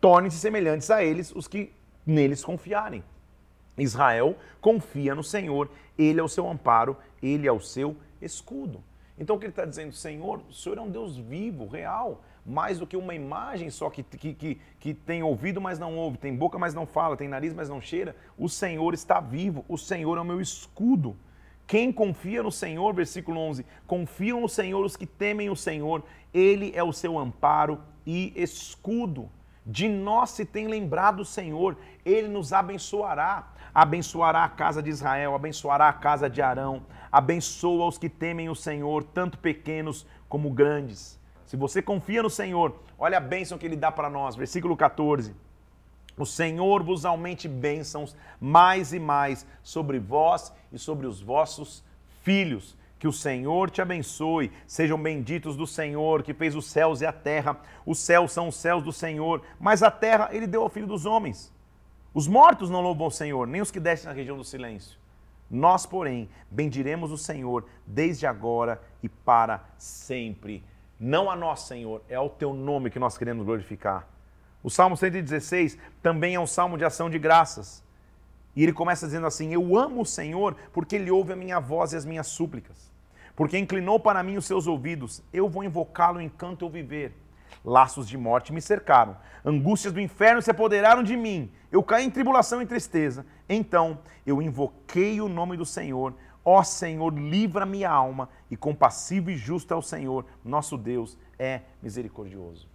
Tornem-se 0.00 0.38
semelhantes 0.38 0.90
a 0.90 1.04
eles 1.04 1.30
os 1.30 1.46
que 1.46 1.70
neles 2.06 2.42
confiarem. 2.42 3.04
Israel 3.76 4.34
confia 4.62 5.14
no 5.14 5.22
Senhor, 5.22 5.70
ele 5.98 6.20
é 6.20 6.22
o 6.22 6.28
seu 6.28 6.48
amparo, 6.48 6.96
ele 7.22 7.46
é 7.46 7.52
o 7.52 7.60
seu 7.60 7.94
escudo. 8.20 8.82
Então 9.18 9.36
o 9.36 9.38
que 9.38 9.44
ele 9.44 9.52
está 9.52 9.66
dizendo, 9.66 9.92
Senhor, 9.92 10.40
o 10.48 10.54
Senhor 10.54 10.78
é 10.78 10.80
um 10.80 10.90
Deus 10.90 11.18
vivo, 11.18 11.66
real 11.66 12.22
mais 12.48 12.78
do 12.78 12.86
que 12.86 12.96
uma 12.96 13.14
imagem 13.14 13.68
só 13.68 13.90
que, 13.90 14.02
que, 14.02 14.32
que, 14.32 14.60
que 14.80 14.94
tem 14.94 15.22
ouvido, 15.22 15.60
mas 15.60 15.78
não 15.78 15.94
ouve, 15.94 16.16
tem 16.16 16.34
boca, 16.34 16.58
mas 16.58 16.72
não 16.72 16.86
fala, 16.86 17.16
tem 17.16 17.28
nariz, 17.28 17.52
mas 17.52 17.68
não 17.68 17.78
cheira. 17.78 18.16
O 18.38 18.48
Senhor 18.48 18.94
está 18.94 19.20
vivo, 19.20 19.64
o 19.68 19.76
Senhor 19.76 20.16
é 20.16 20.20
o 20.22 20.24
meu 20.24 20.40
escudo. 20.40 21.14
Quem 21.66 21.92
confia 21.92 22.42
no 22.42 22.50
Senhor, 22.50 22.94
versículo 22.94 23.38
11, 23.38 23.66
confiam 23.86 24.40
no 24.40 24.48
Senhor 24.48 24.82
os 24.82 24.96
que 24.96 25.04
temem 25.04 25.50
o 25.50 25.56
Senhor, 25.56 26.02
Ele 26.32 26.72
é 26.74 26.82
o 26.82 26.94
seu 26.94 27.18
amparo 27.18 27.78
e 28.06 28.32
escudo. 28.34 29.28
De 29.66 29.86
nós 29.86 30.30
se 30.30 30.46
tem 30.46 30.66
lembrado 30.66 31.20
o 31.20 31.26
Senhor, 31.26 31.76
Ele 32.06 32.28
nos 32.28 32.54
abençoará. 32.54 33.52
Abençoará 33.74 34.44
a 34.44 34.48
casa 34.48 34.82
de 34.82 34.88
Israel, 34.88 35.34
abençoará 35.34 35.90
a 35.90 35.92
casa 35.92 36.30
de 36.30 36.40
Arão, 36.40 36.86
abençoa 37.12 37.86
os 37.86 37.98
que 37.98 38.08
temem 38.08 38.48
o 38.48 38.54
Senhor, 38.54 39.04
tanto 39.04 39.36
pequenos 39.38 40.06
como 40.26 40.50
grandes. 40.50 41.17
Se 41.48 41.56
você 41.56 41.80
confia 41.80 42.22
no 42.22 42.28
Senhor, 42.28 42.78
olha 42.98 43.16
a 43.16 43.22
bênção 43.22 43.56
que 43.56 43.64
ele 43.64 43.74
dá 43.74 43.90
para 43.90 44.10
nós. 44.10 44.36
Versículo 44.36 44.76
14. 44.76 45.34
O 46.14 46.26
Senhor 46.26 46.82
vos 46.82 47.06
aumente 47.06 47.48
bênçãos 47.48 48.14
mais 48.38 48.92
e 48.92 49.00
mais 49.00 49.46
sobre 49.62 49.98
vós 49.98 50.52
e 50.70 50.78
sobre 50.78 51.06
os 51.06 51.22
vossos 51.22 51.82
filhos. 52.22 52.76
Que 52.98 53.08
o 53.08 53.12
Senhor 53.14 53.70
te 53.70 53.80
abençoe. 53.80 54.52
Sejam 54.66 55.00
benditos 55.00 55.56
do 55.56 55.66
Senhor, 55.66 56.22
que 56.22 56.34
fez 56.34 56.54
os 56.54 56.66
céus 56.66 57.00
e 57.00 57.06
a 57.06 57.12
terra. 57.12 57.58
Os 57.86 57.98
céus 57.98 58.30
são 58.30 58.48
os 58.48 58.56
céus 58.56 58.82
do 58.82 58.92
Senhor, 58.92 59.40
mas 59.58 59.82
a 59.82 59.90
terra 59.90 60.28
ele 60.32 60.46
deu 60.46 60.60
ao 60.60 60.68
filho 60.68 60.86
dos 60.86 61.06
homens. 61.06 61.50
Os 62.12 62.28
mortos 62.28 62.68
não 62.68 62.82
louvam 62.82 63.06
o 63.06 63.10
Senhor, 63.10 63.46
nem 63.46 63.62
os 63.62 63.70
que 63.70 63.80
descem 63.80 64.06
na 64.06 64.14
região 64.14 64.36
do 64.36 64.44
silêncio. 64.44 64.98
Nós, 65.50 65.86
porém, 65.86 66.28
bendiremos 66.50 67.10
o 67.10 67.16
Senhor 67.16 67.64
desde 67.86 68.26
agora 68.26 68.82
e 69.02 69.08
para 69.08 69.64
sempre. 69.78 70.62
Não 70.98 71.30
a 71.30 71.36
nós, 71.36 71.60
Senhor, 71.60 72.02
é 72.08 72.16
ao 72.16 72.28
teu 72.28 72.52
nome 72.52 72.90
que 72.90 72.98
nós 72.98 73.16
queremos 73.16 73.44
glorificar. 73.44 74.08
O 74.62 74.70
Salmo 74.70 74.96
116 74.96 75.78
também 76.02 76.34
é 76.34 76.40
um 76.40 76.46
salmo 76.46 76.76
de 76.76 76.84
ação 76.84 77.08
de 77.08 77.18
graças. 77.18 77.84
E 78.56 78.62
ele 78.64 78.72
começa 78.72 79.06
dizendo 79.06 79.26
assim: 79.26 79.52
Eu 79.52 79.78
amo 79.78 80.00
o 80.00 80.06
Senhor 80.06 80.56
porque 80.72 80.96
ele 80.96 81.10
ouve 81.10 81.32
a 81.32 81.36
minha 81.36 81.60
voz 81.60 81.92
e 81.92 81.96
as 81.96 82.04
minhas 82.04 82.26
súplicas. 82.26 82.92
Porque 83.36 83.56
inclinou 83.56 84.00
para 84.00 84.20
mim 84.24 84.36
os 84.36 84.46
seus 84.46 84.66
ouvidos, 84.66 85.22
eu 85.32 85.48
vou 85.48 85.62
invocá-lo 85.62 86.20
enquanto 86.20 86.64
eu 86.64 86.68
viver. 86.68 87.14
Laços 87.64 88.08
de 88.08 88.18
morte 88.18 88.52
me 88.52 88.60
cercaram, 88.60 89.16
angústias 89.44 89.92
do 89.92 90.00
inferno 90.00 90.42
se 90.42 90.50
apoderaram 90.50 91.04
de 91.04 91.16
mim. 91.16 91.50
Eu 91.70 91.82
caí 91.82 92.04
em 92.04 92.10
tribulação 92.10 92.60
e 92.60 92.66
tristeza. 92.66 93.24
Então 93.48 94.00
eu 94.26 94.42
invoquei 94.42 95.20
o 95.20 95.28
nome 95.28 95.56
do 95.56 95.64
Senhor 95.64 96.14
Ó 96.50 96.62
Senhor, 96.62 97.12
livra 97.12 97.66
minha 97.66 97.90
alma, 97.90 98.30
e 98.50 98.56
compassivo 98.56 99.30
e 99.30 99.36
justo 99.36 99.74
é 99.74 99.76
o 99.76 99.82
Senhor, 99.82 100.24
nosso 100.42 100.78
Deus 100.78 101.18
é 101.38 101.60
misericordioso. 101.82 102.66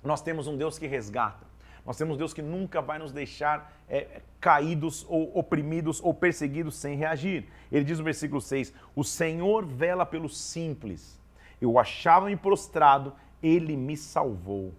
Nós 0.00 0.22
temos 0.22 0.46
um 0.46 0.56
Deus 0.56 0.78
que 0.78 0.86
resgata. 0.86 1.44
Nós 1.84 1.96
temos 1.96 2.14
um 2.14 2.18
Deus 2.18 2.32
que 2.32 2.40
nunca 2.40 2.80
vai 2.80 3.00
nos 3.00 3.10
deixar 3.10 3.76
é, 3.88 4.22
caídos 4.40 5.04
ou 5.08 5.36
oprimidos 5.36 6.00
ou 6.00 6.14
perseguidos 6.14 6.76
sem 6.76 6.96
reagir. 6.96 7.48
Ele 7.72 7.84
diz 7.84 7.98
no 7.98 8.04
versículo 8.04 8.40
6: 8.40 8.72
O 8.94 9.02
Senhor 9.02 9.66
vela 9.66 10.06
pelos 10.06 10.38
simples. 10.38 11.20
Eu 11.60 11.80
achava-me 11.80 12.36
prostrado, 12.36 13.12
ele 13.42 13.76
me 13.76 13.96
salvou. 13.96 14.72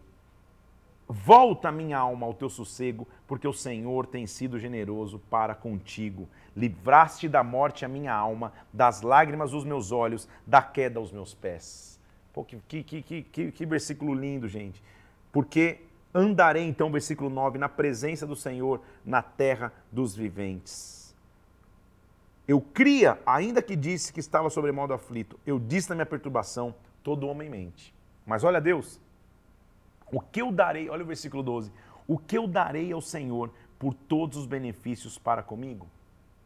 Volta 1.12 1.72
minha 1.72 1.98
alma 1.98 2.28
ao 2.28 2.36
teu 2.36 2.51
sossego, 2.51 3.08
porque 3.25 3.48
o 3.48 3.54
Senhor 3.54 4.06
tem 4.06 4.28
sido 4.28 4.60
generoso 4.60 5.18
para 5.28 5.56
contigo. 5.56 6.30
Livraste 6.56 7.28
da 7.28 7.44
morte 7.44 7.84
a 7.84 7.88
minha 7.88 8.13
alma, 8.13 8.54
das 8.72 9.01
lágrimas 9.01 9.51
os 9.51 9.63
meus 9.63 9.92
olhos, 9.92 10.30
da 10.46 10.62
queda 10.62 11.00
aos 11.00 11.12
meus 11.12 11.34
pés. 11.34 12.00
Pô, 12.32 12.44
que, 12.44 12.62
que, 12.68 12.84
que, 12.84 13.24
que, 13.24 13.51
que 13.51 13.66
versículo 13.66 14.13
lindo, 14.13 14.48
gente. 14.48 14.84
Porque 15.32 15.80
andarei, 16.13 16.63
então, 16.63 16.92
versículo 16.92 17.28
9, 17.28 17.58
na 17.58 17.68
presença 17.68 18.28
do 18.28 18.36
Senhor, 18.36 18.80
na 19.04 19.24
terra 19.24 19.74
dos 19.92 20.16
viventes. 20.16 21.16
Eu 22.48 22.62
cria, 22.62 23.20
ainda 23.25 23.63
que 23.63 23.75
disse 23.75 24.13
que 24.13 24.20
estava 24.20 24.48
sobre 24.51 24.72
modo 24.72 24.94
aflito, 24.94 25.39
eu 25.44 25.58
disse 25.58 25.89
na 25.89 25.96
minha 25.96 26.06
perturbação, 26.06 26.75
todo 27.04 27.28
homem 27.28 27.50
mente. 27.50 27.96
Mas 28.28 28.44
olha 28.44 28.62
Deus, 28.62 29.00
o 30.12 30.20
que 30.20 30.42
eu 30.42 30.51
darei, 30.51 30.89
olha 30.89 31.04
o 31.04 31.08
versículo 31.08 31.44
12, 31.44 31.72
o 32.08 32.18
que 32.18 32.38
eu 32.38 32.48
darei 32.48 32.92
ao 32.92 33.01
Senhor 33.01 33.51
por 33.78 33.94
todos 33.94 34.38
os 34.38 34.46
benefícios 34.46 35.18
para 35.18 35.44
comigo? 35.44 35.88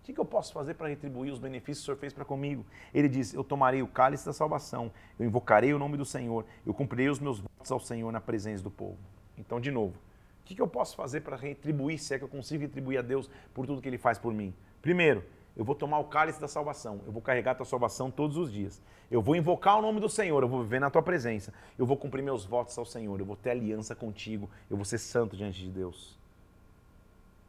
O 0.01 0.05
que, 0.05 0.19
eu 0.19 0.25
posso 0.25 0.51
fazer 0.51 0.73
para 0.73 0.89
retribuir 0.89 1.31
os 1.31 1.39
benefícios 1.39 1.79
que 1.79 1.83
o 1.83 1.85
Senhor 1.85 1.97
fez 1.97 2.11
para 2.11 2.25
comigo? 2.25 2.65
Ele 2.93 3.07
diz: 3.07 3.33
Eu 3.33 3.41
tomarei 3.41 3.81
o 3.81 3.87
cálice 3.87 4.25
da 4.25 4.33
salvação, 4.33 4.91
eu 5.17 5.25
invocarei 5.25 5.73
o 5.73 5.79
nome 5.79 5.95
do 5.95 6.03
Senhor, 6.03 6.45
eu 6.65 6.73
cumprirei 6.73 7.07
os 7.07 7.19
meus 7.19 7.39
votos 7.39 7.71
ao 7.71 7.79
Senhor 7.79 8.11
na 8.11 8.19
presença 8.19 8.61
do 8.61 8.69
povo. 8.69 8.97
Então, 9.37 9.61
de 9.61 9.71
novo, 9.71 9.95
o 10.41 10.43
que, 10.43 10.61
eu 10.61 10.67
posso 10.67 10.97
fazer 10.97 11.21
para 11.21 11.37
retribuir, 11.37 11.97
se 11.99 12.13
é 12.13 12.17
que 12.17 12.25
eu 12.25 12.27
consigo 12.27 12.63
retribuir 12.63 12.99
a 12.99 13.01
Deus 13.01 13.29
por 13.53 13.65
tudo 13.65 13.81
que 13.81 13.87
Ele 13.87 13.97
faz 13.97 14.19
por 14.19 14.33
mim? 14.33 14.53
Primeiro, 14.81 15.23
eu 15.55 15.63
vou 15.63 15.75
tomar 15.75 15.99
o 15.99 16.05
cálice 16.05 16.41
da 16.41 16.47
salvação, 16.47 17.01
eu 17.05 17.11
vou 17.11 17.21
carregar 17.21 17.51
a 17.51 17.55
tua 17.55 17.65
salvação 17.65 18.09
todos 18.09 18.37
os 18.37 18.51
dias. 18.51 18.81
Eu 19.11 19.21
vou 19.21 19.35
invocar 19.35 19.77
o 19.77 19.81
nome 19.81 19.99
do 19.99 20.09
Senhor, 20.09 20.41
eu 20.41 20.49
vou 20.49 20.63
viver 20.63 20.79
na 20.79 20.89
tua 20.89 21.03
presença. 21.03 21.53
Eu 21.77 21.85
vou 21.85 21.95
cumprir 21.95 22.23
meus 22.23 22.45
votos 22.45 22.77
ao 22.77 22.85
Senhor, 22.85 23.19
eu 23.19 23.25
vou 23.25 23.35
ter 23.35 23.51
aliança 23.51 23.95
contigo, 23.95 24.49
eu 24.69 24.75
vou 24.75 24.85
ser 24.85 24.97
santo 24.97 25.37
diante 25.37 25.59
de 25.59 25.69
Deus. 25.69 26.17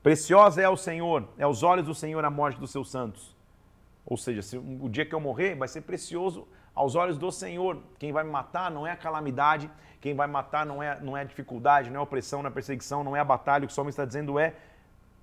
Preciosa 0.03 0.61
é 0.61 0.65
ao 0.67 0.77
Senhor, 0.77 1.27
é 1.39 1.45
aos 1.45 1.63
olhos 1.63 1.87
do 1.87 1.95
Senhor 1.95 2.23
a 2.25 2.31
morte 2.31 2.61
dos 2.61 2.71
seus 2.71 2.91
santos. 2.91 3.35
Ou 4.05 4.19
seja, 4.19 4.43
se 4.43 4.59
o 4.59 4.89
dia 4.91 5.07
que 5.07 5.15
eu 5.15 5.21
morrer 5.21 5.55
vai 5.55 5.67
ser 5.67 5.81
precioso 5.81 6.47
aos 6.75 6.95
olhos 6.95 7.17
do 7.17 7.31
Senhor. 7.31 7.79
Quem 7.99 8.13
vai 8.13 8.25
me 8.25 8.31
matar 8.31 8.71
não 8.71 8.87
é 8.87 8.91
a 8.91 8.97
calamidade, 8.97 9.71
quem 10.01 10.15
vai 10.15 10.27
matar 10.27 10.67
não 10.67 10.83
é, 10.83 11.01
não 11.01 11.17
é 11.17 11.21
a 11.21 11.25
dificuldade, 11.25 11.89
não 11.89 11.97
é 11.97 12.01
a 12.01 12.03
opressão, 12.03 12.43
não 12.43 12.49
é 12.49 12.51
a 12.51 12.55
perseguição, 12.55 13.05
não 13.05 13.17
é 13.17 13.21
a 13.21 13.25
batalha. 13.25 13.65
O 13.65 13.67
que 13.67 13.73
o 13.73 13.75
Salmo 13.75 13.91
está 13.91 14.05
dizendo 14.05 14.39
é: 14.39 14.55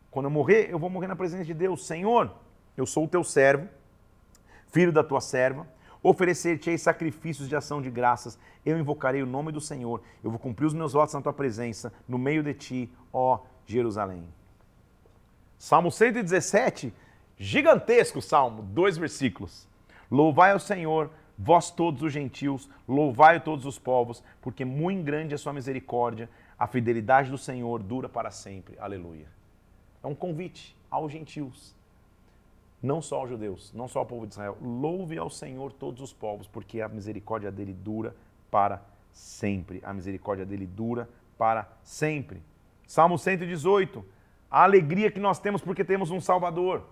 quando 0.09 0.25
eu 0.25 0.31
morrer, 0.31 0.69
eu 0.71 0.79
vou 0.79 0.89
morrer 0.89 1.07
na 1.07 1.15
presença 1.15 1.43
de 1.43 1.53
Deus. 1.53 1.85
Senhor, 1.85 2.31
eu 2.77 2.85
sou 2.85 3.05
o 3.05 3.07
teu 3.07 3.23
servo, 3.23 3.67
filho 4.71 4.91
da 4.91 5.03
tua 5.03 5.21
serva. 5.21 5.67
Oferecer-te-ei 6.03 6.77
sacrifícios 6.77 7.47
de 7.47 7.55
ação 7.55 7.81
de 7.81 7.91
graças. 7.91 8.39
Eu 8.65 8.79
invocarei 8.79 9.21
o 9.21 9.25
nome 9.25 9.51
do 9.51 9.61
Senhor. 9.61 10.01
Eu 10.23 10.31
vou 10.31 10.39
cumprir 10.39 10.65
os 10.65 10.73
meus 10.73 10.93
votos 10.93 11.13
na 11.13 11.21
tua 11.21 11.33
presença, 11.33 11.93
no 12.07 12.17
meio 12.17 12.41
de 12.41 12.53
ti, 12.53 12.93
ó 13.13 13.39
Jerusalém. 13.65 14.27
Salmo 15.59 15.91
117, 15.91 16.91
gigantesco 17.37 18.19
salmo, 18.19 18.63
dois 18.63 18.97
versículos. 18.97 19.67
Louvai 20.09 20.53
ao 20.53 20.59
Senhor, 20.59 21.11
vós 21.37 21.69
todos 21.69 22.01
os 22.01 22.11
gentios, 22.11 22.67
louvai 22.87 23.39
todos 23.39 23.65
os 23.67 23.77
povos, 23.77 24.23
porque 24.41 24.65
muito 24.65 25.03
grande 25.03 25.33
é 25.33 25.35
a 25.35 25.37
sua 25.37 25.53
misericórdia, 25.53 26.27
a 26.57 26.65
fidelidade 26.65 27.29
do 27.29 27.37
Senhor 27.37 27.83
dura 27.83 28.09
para 28.09 28.31
sempre. 28.31 28.75
Aleluia. 28.79 29.27
É 30.03 30.07
um 30.07 30.15
convite 30.15 30.75
aos 30.89 31.11
gentios 31.11 31.75
não 32.81 33.01
só 33.01 33.17
aos 33.17 33.29
judeus, 33.29 33.71
não 33.73 33.87
só 33.87 33.99
ao 33.99 34.05
povo 34.05 34.25
de 34.25 34.33
Israel. 34.33 34.57
Louve 34.59 35.17
ao 35.17 35.29
Senhor 35.29 35.71
todos 35.71 36.01
os 36.01 36.11
povos, 36.11 36.47
porque 36.47 36.81
a 36.81 36.89
misericórdia 36.89 37.51
dele 37.51 37.73
dura 37.73 38.15
para 38.49 38.81
sempre. 39.13 39.81
A 39.83 39.93
misericórdia 39.93 40.45
dele 40.45 40.65
dura 40.65 41.07
para 41.37 41.67
sempre. 41.83 42.41
Salmo 42.87 43.19
118. 43.19 44.03
A 44.49 44.63
alegria 44.63 45.11
que 45.11 45.19
nós 45.19 45.39
temos 45.39 45.61
porque 45.61 45.83
temos 45.83 46.09
um 46.09 46.19
Salvador. 46.19 46.83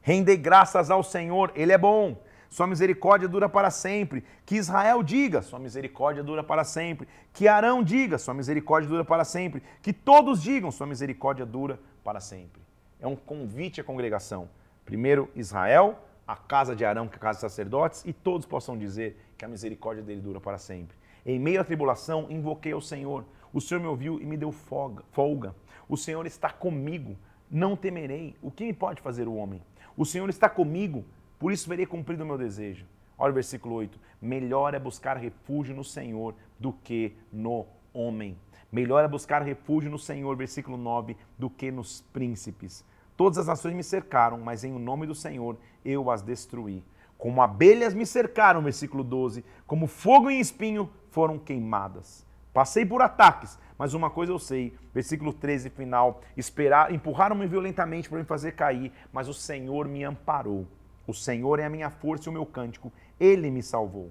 Render 0.00 0.36
graças 0.36 0.90
ao 0.90 1.02
Senhor, 1.02 1.52
ele 1.54 1.72
é 1.72 1.78
bom. 1.78 2.16
Sua 2.48 2.66
misericórdia 2.66 3.26
dura 3.28 3.48
para 3.48 3.70
sempre. 3.70 4.24
Que 4.46 4.56
Israel 4.56 5.02
diga, 5.02 5.42
sua 5.42 5.58
misericórdia 5.58 6.22
dura 6.22 6.44
para 6.44 6.64
sempre. 6.64 7.08
Que 7.32 7.48
Arão 7.48 7.82
diga, 7.82 8.18
sua 8.18 8.34
misericórdia 8.34 8.88
dura 8.88 9.04
para 9.04 9.24
sempre. 9.24 9.62
Que 9.82 9.92
todos 9.92 10.40
digam, 10.40 10.70
sua 10.70 10.86
misericórdia 10.86 11.44
dura 11.44 11.80
para 12.04 12.20
sempre 12.20 12.62
é 13.02 13.06
um 13.06 13.16
convite 13.16 13.80
à 13.80 13.84
congregação. 13.84 14.48
Primeiro 14.86 15.28
Israel, 15.34 15.98
a 16.26 16.36
casa 16.36 16.74
de 16.74 16.84
Arão, 16.84 17.08
que 17.08 17.14
é 17.14 17.16
a 17.16 17.20
casa 17.20 17.40
dos 17.40 17.52
sacerdotes, 17.52 18.04
e 18.06 18.12
todos 18.12 18.46
possam 18.46 18.78
dizer 18.78 19.20
que 19.36 19.44
a 19.44 19.48
misericórdia 19.48 20.02
dele 20.02 20.20
dura 20.20 20.40
para 20.40 20.56
sempre. 20.56 20.96
Em 21.26 21.38
meio 21.38 21.60
à 21.60 21.64
tribulação, 21.64 22.28
invoquei 22.30 22.72
ao 22.72 22.80
Senhor. 22.80 23.24
O 23.52 23.60
Senhor 23.60 23.80
me 23.80 23.86
ouviu 23.86 24.20
e 24.20 24.24
me 24.24 24.36
deu 24.36 24.52
folga. 24.52 25.54
O 25.88 25.96
Senhor 25.96 26.24
está 26.26 26.48
comigo, 26.48 27.18
não 27.50 27.76
temerei. 27.76 28.36
O 28.40 28.50
que 28.50 28.64
me 28.64 28.72
pode 28.72 29.02
fazer 29.02 29.26
o 29.28 29.34
homem? 29.34 29.60
O 29.96 30.06
Senhor 30.06 30.30
está 30.30 30.48
comigo, 30.48 31.04
por 31.38 31.52
isso 31.52 31.68
verei 31.68 31.84
cumprido 31.84 32.22
o 32.22 32.26
meu 32.26 32.38
desejo. 32.38 32.86
Olha 33.18 33.32
o 33.32 33.34
versículo 33.34 33.74
8. 33.74 33.98
Melhor 34.20 34.74
é 34.74 34.78
buscar 34.78 35.16
refúgio 35.16 35.74
no 35.74 35.84
Senhor 35.84 36.34
do 36.58 36.72
que 36.72 37.16
no 37.32 37.66
homem. 37.92 38.38
Melhor 38.70 39.04
é 39.04 39.08
buscar 39.08 39.42
refúgio 39.42 39.90
no 39.90 39.98
Senhor, 39.98 40.34
versículo 40.34 40.78
9, 40.78 41.14
do 41.38 41.50
que 41.50 41.70
nos 41.70 42.00
príncipes. 42.12 42.84
Todas 43.16 43.38
as 43.38 43.46
nações 43.46 43.74
me 43.74 43.84
cercaram, 43.84 44.38
mas 44.38 44.64
em 44.64 44.72
o 44.72 44.78
nome 44.78 45.06
do 45.06 45.14
Senhor 45.14 45.56
eu 45.84 46.10
as 46.10 46.22
destruí. 46.22 46.84
Como 47.18 47.40
abelhas 47.40 47.94
me 47.94 48.04
cercaram, 48.04 48.62
versículo 48.62 49.04
12, 49.04 49.44
como 49.66 49.86
fogo 49.86 50.30
em 50.30 50.40
espinho 50.40 50.90
foram 51.10 51.38
queimadas. 51.38 52.26
Passei 52.52 52.84
por 52.84 53.00
ataques, 53.00 53.58
mas 53.78 53.94
uma 53.94 54.10
coisa 54.10 54.32
eu 54.32 54.38
sei, 54.38 54.76
versículo 54.92 55.32
13 55.32 55.70
final, 55.70 56.20
esperar, 56.36 56.92
empurraram-me 56.92 57.46
violentamente 57.46 58.08
para 58.08 58.18
me 58.18 58.24
fazer 58.24 58.52
cair, 58.52 58.92
mas 59.12 59.28
o 59.28 59.34
Senhor 59.34 59.88
me 59.88 60.04
amparou. 60.04 60.66
O 61.06 61.14
Senhor 61.14 61.58
é 61.58 61.64
a 61.64 61.70
minha 61.70 61.90
força 61.90 62.28
e 62.28 62.30
o 62.30 62.32
meu 62.32 62.44
cântico, 62.44 62.92
ele 63.18 63.50
me 63.50 63.62
salvou. 63.62 64.10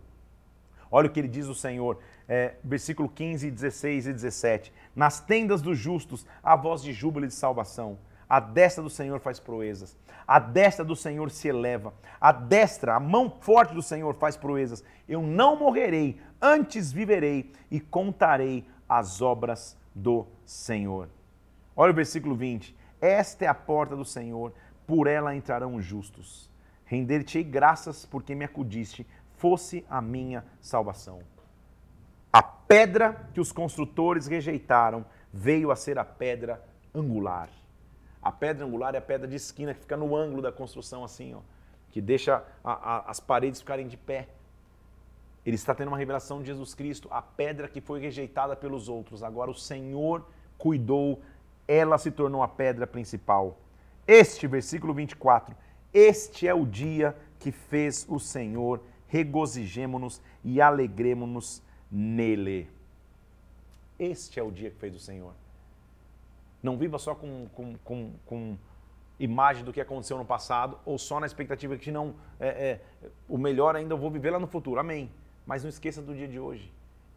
Olha 0.92 1.08
o 1.08 1.10
que 1.10 1.20
ele 1.20 1.28
diz 1.28 1.48
o 1.48 1.56
Senhor, 1.56 2.00
é, 2.28 2.56
versículo 2.64 3.08
15, 3.08 3.50
16 3.50 4.08
e 4.08 4.14
17. 4.14 4.74
Nas 4.96 5.22
tendas 5.22 5.62
dos 5.62 5.78
justos, 5.78 6.26
a 6.44 6.56
voz 6.56 6.82
de 6.82 6.92
júbilo 6.92 7.26
e 7.26 7.28
de 7.30 7.34
salvação. 7.34 7.98
A 8.32 8.40
destra 8.40 8.82
do 8.82 8.90
Senhor 8.90 9.20
faz 9.20 9.42
proezas. 9.42 9.98
A 10.26 10.40
destra 10.40 10.86
do 10.86 10.96
Senhor 10.96 11.30
se 11.30 11.50
eleva. 11.50 11.94
A 12.18 12.32
destra, 12.32 12.96
a 12.96 13.00
mão 13.00 13.30
forte 13.42 13.74
do 13.74 13.82
Senhor 13.82 14.16
faz 14.16 14.38
proezas. 14.38 14.82
Eu 15.06 15.22
não 15.22 15.58
morrerei, 15.58 16.18
antes 16.42 16.94
viverei 16.94 17.52
e 17.70 17.78
contarei 17.78 18.66
as 18.88 19.22
obras 19.22 19.78
do 19.94 20.26
Senhor. 20.46 21.10
Olha 21.76 21.92
o 21.92 21.94
versículo 21.94 22.34
20. 22.34 22.74
Esta 23.02 23.44
é 23.44 23.48
a 23.50 23.54
porta 23.54 23.98
do 23.98 24.06
Senhor, 24.06 24.54
por 24.88 25.08
ela 25.08 25.36
entrarão 25.36 25.76
os 25.76 25.84
justos. 25.84 26.50
Render-te-ei 26.86 27.44
graças 27.44 28.06
porque 28.06 28.34
me 28.34 28.46
acudiste, 28.46 29.06
fosse 29.36 29.86
a 29.90 30.02
minha 30.02 30.46
salvação. 30.62 31.20
A 32.32 32.42
pedra 32.42 33.28
que 33.34 33.42
os 33.42 33.52
construtores 33.52 34.26
rejeitaram 34.26 35.06
veio 35.34 35.70
a 35.70 35.76
ser 35.76 36.00
a 36.00 36.06
pedra 36.06 36.64
angular. 36.96 37.50
A 38.22 38.32
pedra 38.32 38.66
angular 38.66 38.94
é 38.94 39.00
a 39.00 39.02
pedra 39.02 39.28
de 39.28 39.36
esquina 39.36 39.74
que 39.74 39.82
fica 39.82 39.98
no 39.98 40.16
ângulo 40.16 40.42
da 40.42 40.52
construção, 40.52 41.04
assim, 41.04 41.34
ó, 41.34 41.40
que 41.90 42.00
deixa 42.00 42.44
a, 42.64 42.72
a, 42.72 43.12
as 43.12 43.20
paredes 43.20 43.60
ficarem 43.60 43.88
de 43.88 43.98
pé. 43.98 44.28
Ele 45.44 45.56
está 45.56 45.74
tendo 45.74 45.88
uma 45.88 45.98
revelação 45.98 46.40
de 46.40 46.46
Jesus 46.46 46.76
Cristo, 46.76 47.08
a 47.12 47.22
pedra 47.22 47.68
que 47.68 47.82
foi 47.82 48.00
rejeitada 48.00 48.56
pelos 48.56 48.88
outros. 48.88 49.24
Agora 49.24 49.50
o 49.50 49.56
Senhor 49.56 50.24
cuidou, 50.58 51.22
ela 51.68 51.98
se 51.98 52.12
tornou 52.12 52.44
a 52.44 52.48
pedra 52.48 52.86
principal. 52.86 53.58
Este, 54.08 54.46
versículo 54.46 54.94
24, 54.94 55.56
este 55.92 56.48
é 56.48 56.54
o 56.54 56.66
dia 56.66 57.18
que 57.40 57.52
fez 57.52 58.06
o 58.08 58.20
Senhor, 58.20 58.84
regozijemo-nos 59.08 60.22
e 60.44 60.62
alegremo-nos 60.62 61.64
nele. 61.92 62.70
Este 63.98 64.40
é 64.40 64.44
o 64.44 64.52
dia 64.52 64.70
que 64.70 64.78
fez 64.78 64.96
o 64.96 65.00
Senhor. 65.00 65.34
Não 66.62 66.78
viva 66.78 66.98
só 67.00 67.16
com, 67.16 67.48
com, 67.54 67.76
com, 67.84 68.14
com 68.26 68.58
imagem 69.20 69.64
do 69.64 69.72
que 69.72 69.82
aconteceu 69.82 70.18
no 70.18 70.26
passado 70.26 70.78
ou 70.86 70.98
só 70.98 71.20
na 71.20 71.26
expectativa 71.26 71.78
que 71.78 71.92
não 71.92 72.16
é, 72.40 72.48
é, 72.48 72.82
o 73.28 73.38
melhor 73.38 73.76
ainda 73.76 73.94
eu 73.94 73.98
vou 73.98 74.10
viver 74.12 74.32
lá 74.32 74.40
no 74.40 74.48
futuro. 74.48 74.80
Amém. 74.80 75.12
Mas 75.46 75.64
não 75.64 75.70
esqueça 75.70 76.02
do 76.02 76.14
dia 76.14 76.28
de 76.28 76.40
hoje. 76.40 76.72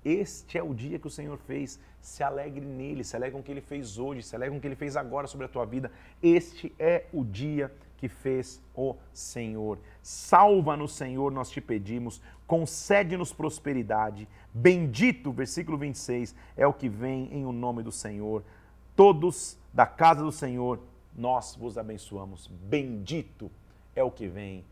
Este 0.04 0.58
é 0.58 0.62
o 0.62 0.74
dia 0.74 0.98
que 0.98 1.06
o 1.06 1.10
Senhor 1.10 1.38
fez. 1.38 1.80
Se 2.00 2.22
alegre 2.22 2.64
nele, 2.64 3.02
se 3.02 3.16
alegre 3.16 3.32
com 3.32 3.40
o 3.40 3.42
que 3.42 3.50
ele 3.50 3.62
fez 3.62 3.98
hoje, 3.98 4.22
se 4.22 4.36
alegre 4.36 4.52
com 4.52 4.58
o 4.58 4.60
que 4.60 4.66
ele 4.66 4.76
fez 4.76 4.96
agora 4.96 5.26
sobre 5.26 5.46
a 5.46 5.48
tua 5.48 5.64
vida. 5.64 5.90
Este 6.22 6.74
é 6.78 7.06
o 7.12 7.24
dia 7.24 7.72
que 7.96 8.08
fez 8.08 8.62
o 8.74 8.96
Senhor. 9.12 9.78
Salva-nos, 10.02 10.94
Senhor, 10.94 11.32
nós 11.32 11.50
te 11.50 11.60
pedimos. 11.60 12.20
Concede-nos 12.46 13.32
prosperidade. 13.32 14.28
Bendito, 14.52 15.32
versículo 15.32 15.78
26, 15.78 16.34
é 16.54 16.66
o 16.66 16.72
que 16.74 16.88
vem 16.88 17.32
em 17.32 17.46
o 17.46 17.52
nome 17.52 17.82
do 17.82 17.90
Senhor 17.90 18.44
todos 18.96 19.58
da 19.72 19.86
casa 19.86 20.22
do 20.22 20.32
Senhor, 20.32 20.80
nós 21.14 21.56
vos 21.56 21.78
abençoamos. 21.78 22.46
Bendito 22.46 23.50
é 23.94 24.02
o 24.02 24.10
que 24.10 24.26
vem 24.26 24.64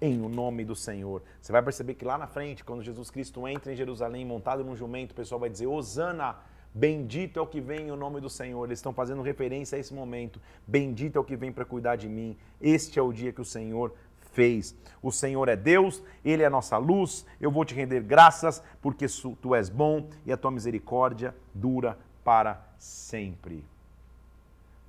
em 0.00 0.20
o 0.20 0.28
nome 0.28 0.64
do 0.64 0.76
Senhor. 0.76 1.22
Você 1.40 1.52
vai 1.52 1.62
perceber 1.62 1.94
que 1.94 2.04
lá 2.04 2.18
na 2.18 2.26
frente, 2.26 2.64
quando 2.64 2.82
Jesus 2.82 3.10
Cristo 3.10 3.46
entra 3.48 3.72
em 3.72 3.76
Jerusalém 3.76 4.24
montado 4.24 4.64
num 4.64 4.76
jumento, 4.76 5.12
o 5.12 5.14
pessoal 5.14 5.40
vai 5.40 5.50
dizer: 5.50 5.66
Hosana, 5.66 6.36
Bendito 6.76 7.38
é 7.38 7.42
o 7.42 7.46
que 7.46 7.58
vem 7.58 7.86
em 7.86 7.90
o 7.90 7.96
nome 7.96 8.20
do 8.20 8.28
Senhor. 8.28 8.62
Eles 8.66 8.80
estão 8.80 8.92
fazendo 8.92 9.22
referência 9.22 9.76
a 9.76 9.78
esse 9.78 9.94
momento. 9.94 10.38
Bendito 10.66 11.16
é 11.16 11.18
o 11.18 11.24
que 11.24 11.34
vem 11.34 11.50
para 11.50 11.64
cuidar 11.64 11.96
de 11.96 12.06
mim. 12.06 12.36
Este 12.60 12.98
é 12.98 13.02
o 13.02 13.14
dia 13.14 13.32
que 13.32 13.40
o 13.40 13.46
Senhor 13.46 13.94
fez. 14.34 14.76
O 15.02 15.10
Senhor 15.10 15.48
é 15.48 15.56
Deus, 15.56 16.02
Ele 16.22 16.42
é 16.42 16.46
a 16.46 16.50
nossa 16.50 16.76
luz. 16.76 17.24
Eu 17.40 17.50
vou 17.50 17.64
te 17.64 17.74
render 17.74 18.02
graças, 18.02 18.62
porque 18.82 19.06
tu 19.40 19.54
és 19.54 19.70
bom 19.70 20.10
e 20.26 20.30
a 20.32 20.36
tua 20.36 20.50
misericórdia 20.50 21.34
dura 21.54 21.98
para 22.26 22.60
sempre. 22.76 23.64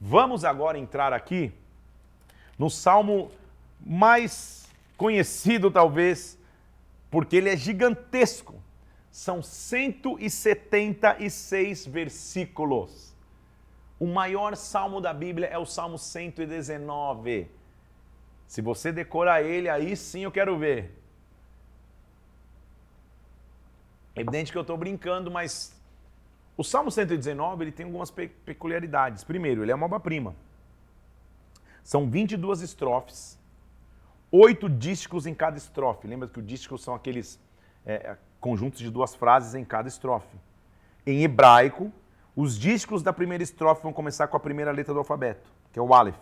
Vamos 0.01 0.43
agora 0.43 0.77
entrar 0.79 1.13
aqui 1.13 1.53
no 2.57 2.67
salmo 2.67 3.29
mais 3.79 4.67
conhecido, 4.97 5.69
talvez, 5.69 6.35
porque 7.11 7.35
ele 7.35 7.49
é 7.49 7.55
gigantesco. 7.55 8.55
São 9.11 9.43
176 9.43 11.85
versículos. 11.85 13.13
O 13.99 14.07
maior 14.07 14.55
salmo 14.55 14.99
da 14.99 15.13
Bíblia 15.13 15.47
é 15.47 15.59
o 15.59 15.65
Salmo 15.65 15.99
119. 15.99 17.51
Se 18.47 18.63
você 18.63 18.91
decorar 18.91 19.43
ele, 19.43 19.69
aí 19.69 19.95
sim 19.95 20.23
eu 20.23 20.31
quero 20.31 20.57
ver. 20.57 20.91
É 24.15 24.21
evidente 24.21 24.51
que 24.51 24.57
eu 24.57 24.63
estou 24.63 24.75
brincando, 24.75 25.29
mas 25.29 25.76
o 26.57 26.63
Salmo 26.63 26.89
119 26.89 27.63
ele 27.63 27.71
tem 27.71 27.85
algumas 27.85 28.09
pe 28.09 28.27
peculiaridades. 28.27 29.23
Primeiro, 29.23 29.63
ele 29.63 29.71
é 29.71 29.75
uma 29.75 29.85
obra-prima. 29.85 30.35
São 31.83 32.09
22 32.09 32.61
estrofes, 32.61 33.39
oito 34.31 34.67
dísticos 34.67 35.27
em 35.27 35.35
cada 35.35 35.57
estrofe. 35.57 36.07
Lembra 36.07 36.27
que 36.27 36.39
o 36.39 36.41
dístico 36.41 36.77
são 36.77 36.95
aqueles 36.95 37.39
é, 37.85 37.93
é, 37.93 38.17
conjuntos 38.41 38.79
de 38.79 38.89
duas 38.89 39.13
frases 39.13 39.53
em 39.53 39.63
cada 39.63 39.87
estrofe. 39.87 40.35
Em 41.05 41.23
hebraico, 41.23 41.91
os 42.35 42.57
dísticos 42.57 43.03
da 43.03 43.13
primeira 43.13 43.43
estrofe 43.43 43.83
vão 43.83 43.93
começar 43.93 44.27
com 44.27 44.35
a 44.35 44.39
primeira 44.39 44.71
letra 44.71 44.93
do 44.93 44.99
alfabeto, 44.99 45.49
que 45.71 45.77
é 45.77 45.81
o 45.81 45.93
Aleph. 45.93 46.17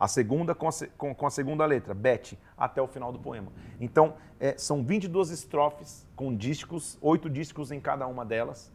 A 0.00 0.08
segunda 0.08 0.54
com 0.54 0.68
a, 0.68 0.72
com, 0.96 1.14
com 1.14 1.26
a 1.26 1.30
segunda 1.30 1.64
letra, 1.64 1.94
Bet, 1.94 2.38
até 2.56 2.82
o 2.82 2.86
final 2.86 3.12
do 3.12 3.18
poema. 3.18 3.52
Então, 3.80 4.14
é, 4.40 4.56
são 4.58 4.82
22 4.82 5.30
estrofes 5.30 6.06
com 6.16 6.34
dísticos, 6.34 6.98
oito 7.00 7.30
dísticos 7.30 7.70
em 7.70 7.80
cada 7.80 8.06
uma 8.06 8.24
delas, 8.24 8.72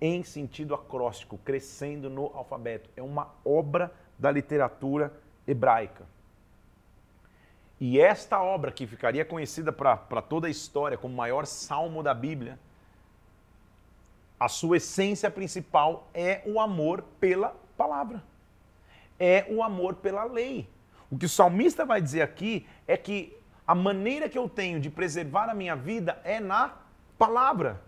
em 0.00 0.22
sentido 0.22 0.74
acróstico, 0.74 1.38
crescendo 1.38 2.10
no 2.10 2.26
alfabeto. 2.34 2.90
É 2.96 3.02
uma 3.02 3.30
obra 3.44 3.92
da 4.18 4.30
literatura 4.30 5.12
hebraica. 5.46 6.04
E 7.78 8.00
esta 8.00 8.42
obra, 8.42 8.72
que 8.72 8.86
ficaria 8.86 9.24
conhecida 9.24 9.70
para 9.70 10.22
toda 10.22 10.46
a 10.46 10.50
história 10.50 10.96
como 10.96 11.12
o 11.12 11.16
maior 11.16 11.44
salmo 11.44 12.02
da 12.02 12.14
Bíblia, 12.14 12.58
a 14.38 14.48
sua 14.48 14.78
essência 14.78 15.30
principal 15.30 16.08
é 16.12 16.42
o 16.46 16.60
amor 16.60 17.02
pela 17.20 17.54
palavra, 17.76 18.22
é 19.18 19.46
o 19.48 19.62
amor 19.62 19.96
pela 19.96 20.24
lei. 20.24 20.68
O 21.10 21.16
que 21.16 21.26
o 21.26 21.28
salmista 21.28 21.84
vai 21.84 22.00
dizer 22.00 22.22
aqui 22.22 22.66
é 22.86 22.96
que 22.96 23.36
a 23.66 23.74
maneira 23.74 24.28
que 24.28 24.38
eu 24.38 24.48
tenho 24.48 24.80
de 24.80 24.90
preservar 24.90 25.48
a 25.48 25.54
minha 25.54 25.74
vida 25.74 26.20
é 26.24 26.40
na 26.40 26.74
palavra. 27.18 27.82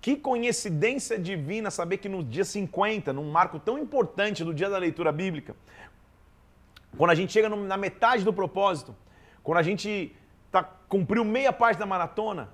Que 0.00 0.16
coincidência 0.16 1.18
divina 1.18 1.70
saber 1.70 1.98
que 1.98 2.08
no 2.08 2.24
dia 2.24 2.44
50, 2.44 3.12
num 3.12 3.30
marco 3.30 3.58
tão 3.58 3.78
importante 3.78 4.42
do 4.42 4.54
dia 4.54 4.70
da 4.70 4.78
leitura 4.78 5.12
bíblica, 5.12 5.54
quando 6.96 7.10
a 7.10 7.14
gente 7.14 7.32
chega 7.32 7.48
na 7.48 7.76
metade 7.76 8.24
do 8.24 8.32
propósito, 8.32 8.96
quando 9.42 9.58
a 9.58 9.62
gente 9.62 10.14
tá, 10.50 10.62
cumpriu 10.88 11.24
meia 11.24 11.52
parte 11.52 11.78
da 11.78 11.86
maratona, 11.86 12.48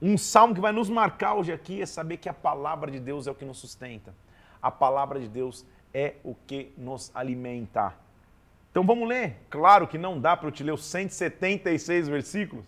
um 0.00 0.18
salmo 0.18 0.54
que 0.54 0.60
vai 0.60 0.72
nos 0.72 0.88
marcar 0.88 1.34
hoje 1.34 1.52
aqui 1.52 1.80
é 1.80 1.86
saber 1.86 2.16
que 2.16 2.28
a 2.28 2.34
palavra 2.34 2.90
de 2.90 2.98
Deus 2.98 3.26
é 3.26 3.30
o 3.30 3.34
que 3.34 3.44
nos 3.44 3.58
sustenta. 3.58 4.12
A 4.60 4.70
palavra 4.70 5.20
de 5.20 5.28
Deus 5.28 5.64
é 5.94 6.14
o 6.24 6.34
que 6.34 6.72
nos 6.76 7.10
alimenta. 7.14 7.94
Então 8.70 8.84
vamos 8.84 9.08
ler. 9.08 9.36
Claro 9.50 9.86
que 9.86 9.98
não 9.98 10.18
dá 10.18 10.36
para 10.36 10.48
eu 10.48 10.52
te 10.52 10.64
ler 10.64 10.72
os 10.72 10.84
176 10.84 12.08
versículos. 12.08 12.64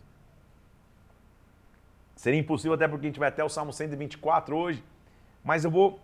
Seria 2.16 2.38
impossível 2.38 2.74
até 2.74 2.86
porque 2.86 3.06
a 3.06 3.08
gente 3.08 3.18
vai 3.18 3.28
até 3.28 3.42
o 3.42 3.48
Salmo 3.48 3.72
124 3.72 4.56
hoje. 4.56 4.84
Mas 5.42 5.64
eu 5.64 5.70
vou 5.70 6.00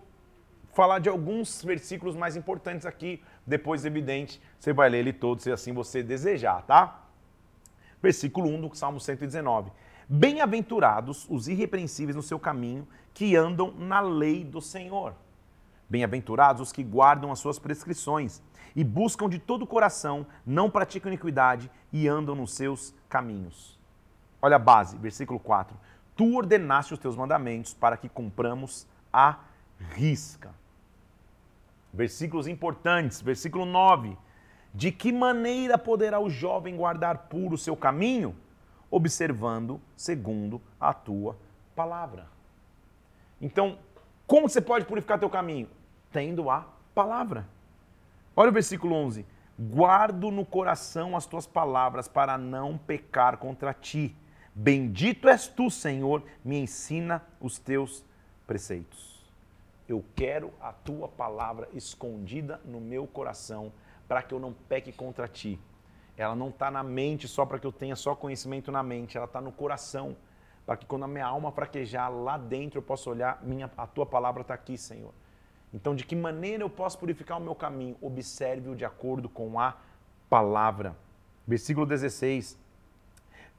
falar 0.73 0.99
de 0.99 1.09
alguns 1.09 1.63
versículos 1.63 2.17
mais 2.17 2.37
importantes 2.37 2.87
aqui. 2.87 3.23
Depois, 3.47 3.85
evidente, 3.85 4.41
você 4.59 4.73
vai 4.73 4.89
ler 4.89 4.99
ele 4.99 5.13
todo 5.13 5.41
se 5.41 5.51
assim 5.51 5.73
você 5.73 6.03
desejar, 6.03 6.63
tá? 6.63 7.05
Versículo 8.03 8.49
1 8.49 8.61
do 8.61 8.75
Salmo 8.75 9.01
119. 9.01 9.71
Bem-aventurados 10.09 11.27
os 11.31 11.49
irrepreensíveis 11.49 12.17
no 12.17 12.23
seu 12.23 12.39
caminho, 12.39 12.87
que 13.15 13.37
andam 13.37 13.73
na 13.73 14.01
lei 14.01 14.45
do 14.45 14.61
Senhor. 14.61 15.15
Bem-aventurados 15.89 16.63
os 16.63 16.73
que 16.73 16.83
guardam 16.83 17.31
as 17.31 17.39
suas 17.39 17.59
prescrições 17.59 18.43
e 18.75 18.85
buscam 18.85 19.29
de 19.29 19.39
todo 19.39 19.63
o 19.63 19.67
coração, 19.67 20.27
não 20.47 20.71
praticam 20.71 21.11
iniquidade 21.13 21.71
e 21.93 22.07
andam 22.09 22.35
nos 22.35 22.55
seus 22.55 22.95
caminhos. 23.09 23.79
Olha 24.41 24.57
a 24.57 24.59
base, 24.59 24.97
versículo 24.97 25.39
4. 25.39 25.77
Tu 26.21 26.37
ordenaste 26.37 26.93
os 26.93 26.99
teus 26.99 27.17
mandamentos 27.17 27.73
para 27.73 27.97
que 27.97 28.07
cumpramos 28.07 28.87
a 29.11 29.39
risca. 29.95 30.55
Versículos 31.95 32.47
importantes, 32.47 33.23
versículo 33.23 33.65
9. 33.65 34.19
De 34.75 34.93
que 34.93 35.13
maneira 35.13 35.79
poderá 35.79 36.21
o 36.21 36.29
jovem 36.29 36.77
guardar 36.77 37.29
puro 37.31 37.55
o 37.55 37.59
seu 37.59 37.75
caminho? 37.75 38.37
Observando 38.91 39.81
segundo 39.97 40.61
a 40.79 40.93
tua 40.93 41.39
palavra. 41.75 42.27
Então, 43.41 43.79
como 44.27 44.47
você 44.47 44.61
pode 44.61 44.85
purificar 44.85 45.19
teu 45.19 45.31
caminho? 45.31 45.71
Tendo 46.13 46.51
a 46.51 46.67
palavra. 46.95 47.49
Olha 48.37 48.51
o 48.51 48.53
versículo 48.53 48.95
11. 48.95 49.25
Guardo 49.59 50.31
no 50.31 50.45
coração 50.45 51.17
as 51.17 51.25
tuas 51.25 51.47
palavras 51.47 52.09
para 52.09 52.37
não 52.37 52.77
pecar 52.77 53.39
contra 53.39 53.73
ti. 53.73 54.15
Bendito 54.55 55.29
és 55.29 55.47
tu, 55.47 55.71
Senhor, 55.71 56.23
me 56.45 56.59
ensina 56.59 57.25
os 57.41 57.59
teus 57.59 58.05
preceitos. 58.47 59.25
Eu 59.89 60.05
quero 60.15 60.53
a 60.61 60.73
tua 60.73 61.09
palavra 61.09 61.69
escondida 61.73 62.61
no 62.65 62.81
meu 62.81 63.07
coração 63.07 63.73
para 64.09 64.23
que 64.23 64.35
eu 64.35 64.41
não 64.41 64.53
peque 64.53 64.93
contra 64.93 65.29
ti. 65.29 65.59
Ela 66.17 66.35
não 66.35 66.49
está 66.49 66.71
na 66.71 66.83
mente 66.83 67.27
só 67.27 67.47
para 67.47 67.59
que 67.59 67.67
eu 67.67 67.73
tenha 67.73 67.97
só 67.97 68.15
conhecimento 68.15 68.71
na 68.71 68.83
mente, 68.83 69.17
ela 69.17 69.27
está 69.27 69.41
no 69.41 69.53
coração. 69.53 70.17
Para 70.67 70.77
que 70.77 70.87
quando 70.87 71.05
a 71.05 71.09
minha 71.09 71.27
alma 71.27 71.51
fraquejar 71.51 72.13
lá 72.13 72.37
dentro 72.37 72.79
eu 72.79 72.83
possa 72.83 73.09
olhar, 73.09 73.43
minha, 73.43 73.71
a 73.77 73.87
tua 73.87 74.05
palavra 74.05 74.43
está 74.43 74.55
aqui, 74.55 74.77
Senhor. 74.77 75.13
Então, 75.73 75.95
de 75.95 76.05
que 76.05 76.17
maneira 76.17 76.63
eu 76.63 76.71
posso 76.71 76.99
purificar 76.99 77.39
o 77.39 77.41
meu 77.41 77.55
caminho? 77.55 77.97
Observe-o 78.01 78.75
de 78.75 78.85
acordo 78.85 79.29
com 79.29 79.59
a 79.59 79.77
palavra. 80.29 80.97
Versículo 81.47 81.87
16. 81.87 82.59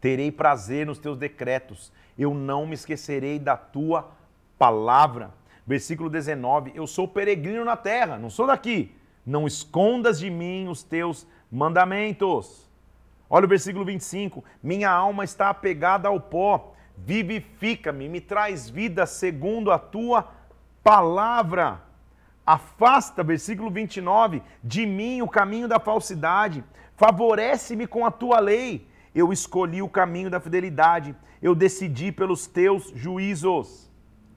Terei 0.01 0.31
prazer 0.31 0.85
nos 0.85 0.97
teus 0.97 1.15
decretos, 1.15 1.93
eu 2.17 2.33
não 2.33 2.65
me 2.65 2.73
esquecerei 2.73 3.37
da 3.37 3.55
tua 3.55 4.11
palavra. 4.57 5.31
Versículo 5.65 6.09
19: 6.09 6.71
Eu 6.73 6.87
sou 6.87 7.07
peregrino 7.07 7.63
na 7.63 7.77
terra, 7.77 8.17
não 8.17 8.29
sou 8.29 8.47
daqui. 8.47 8.95
Não 9.23 9.45
escondas 9.45 10.17
de 10.19 10.29
mim 10.29 10.67
os 10.67 10.81
teus 10.81 11.27
mandamentos. 11.51 12.67
Olha 13.29 13.45
o 13.45 13.49
versículo 13.49 13.85
25: 13.85 14.43
Minha 14.61 14.89
alma 14.89 15.23
está 15.23 15.49
apegada 15.49 16.09
ao 16.09 16.19
pó, 16.19 16.73
vivifica-me, 16.97 18.09
me 18.09 18.19
traz 18.19 18.69
vida 18.69 19.05
segundo 19.05 19.71
a 19.71 19.77
tua 19.77 20.27
palavra. 20.83 21.81
Afasta, 22.43 23.23
versículo 23.23 23.69
29, 23.69 24.41
de 24.63 24.85
mim 24.87 25.21
o 25.21 25.27
caminho 25.27 25.67
da 25.67 25.79
falsidade, 25.79 26.63
favorece-me 26.97 27.85
com 27.85 28.03
a 28.03 28.09
tua 28.09 28.39
lei. 28.39 28.89
Eu 29.13 29.33
escolhi 29.33 29.81
o 29.81 29.89
caminho 29.89 30.29
da 30.29 30.39
fidelidade, 30.39 31.15
eu 31.41 31.53
decidi 31.53 32.11
pelos 32.11 32.47
teus 32.47 32.91
juízos. 32.95 33.91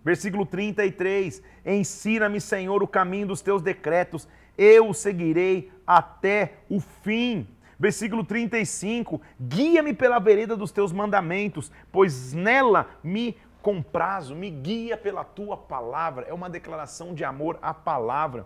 Versículo 0.05 0.45
33: 0.45 1.43
Ensina-me, 1.65 2.41
Senhor, 2.41 2.83
o 2.83 2.89
caminho 2.89 3.29
dos 3.29 3.41
teus 3.41 3.63
decretos, 3.63 4.29
eu 4.59 4.91
o 4.91 4.95
seguirei 4.95 5.73
até 5.87 6.55
o 6.69 6.81
fim. 6.81 7.47
Versículo 7.79 8.25
35: 8.25 9.21
Guia-me 9.41 9.95
pela 9.95 10.19
vereda 10.19 10.57
dos 10.57 10.73
teus 10.73 10.93
mandamentos, 10.93 11.71
pois 11.91 12.33
nela 12.33 12.89
me 13.03 13.37
comprazo, 13.63 14.35
me 14.35 14.51
guia 14.51 14.97
pela 14.97 15.25
tua 15.25 15.57
palavra. 15.57 16.27
É 16.29 16.35
uma 16.35 16.51
declaração 16.51 17.15
de 17.15 17.25
amor 17.25 17.59
à 17.63 17.73
palavra. 17.73 18.45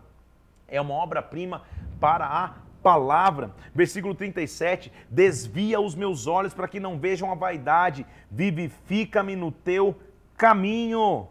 É 0.68 0.80
uma 0.80 0.94
obra-prima 0.94 1.62
para 1.98 2.26
a 2.26 2.54
palavra. 2.82 3.54
Versículo 3.74 4.14
37: 4.14 4.92
Desvia 5.10 5.80
os 5.80 5.94
meus 5.94 6.26
olhos 6.26 6.54
para 6.54 6.68
que 6.68 6.80
não 6.80 6.98
vejam 6.98 7.30
a 7.30 7.34
vaidade, 7.34 8.06
vivifica-me 8.30 9.36
no 9.36 9.52
teu 9.52 9.96
caminho. 10.36 11.28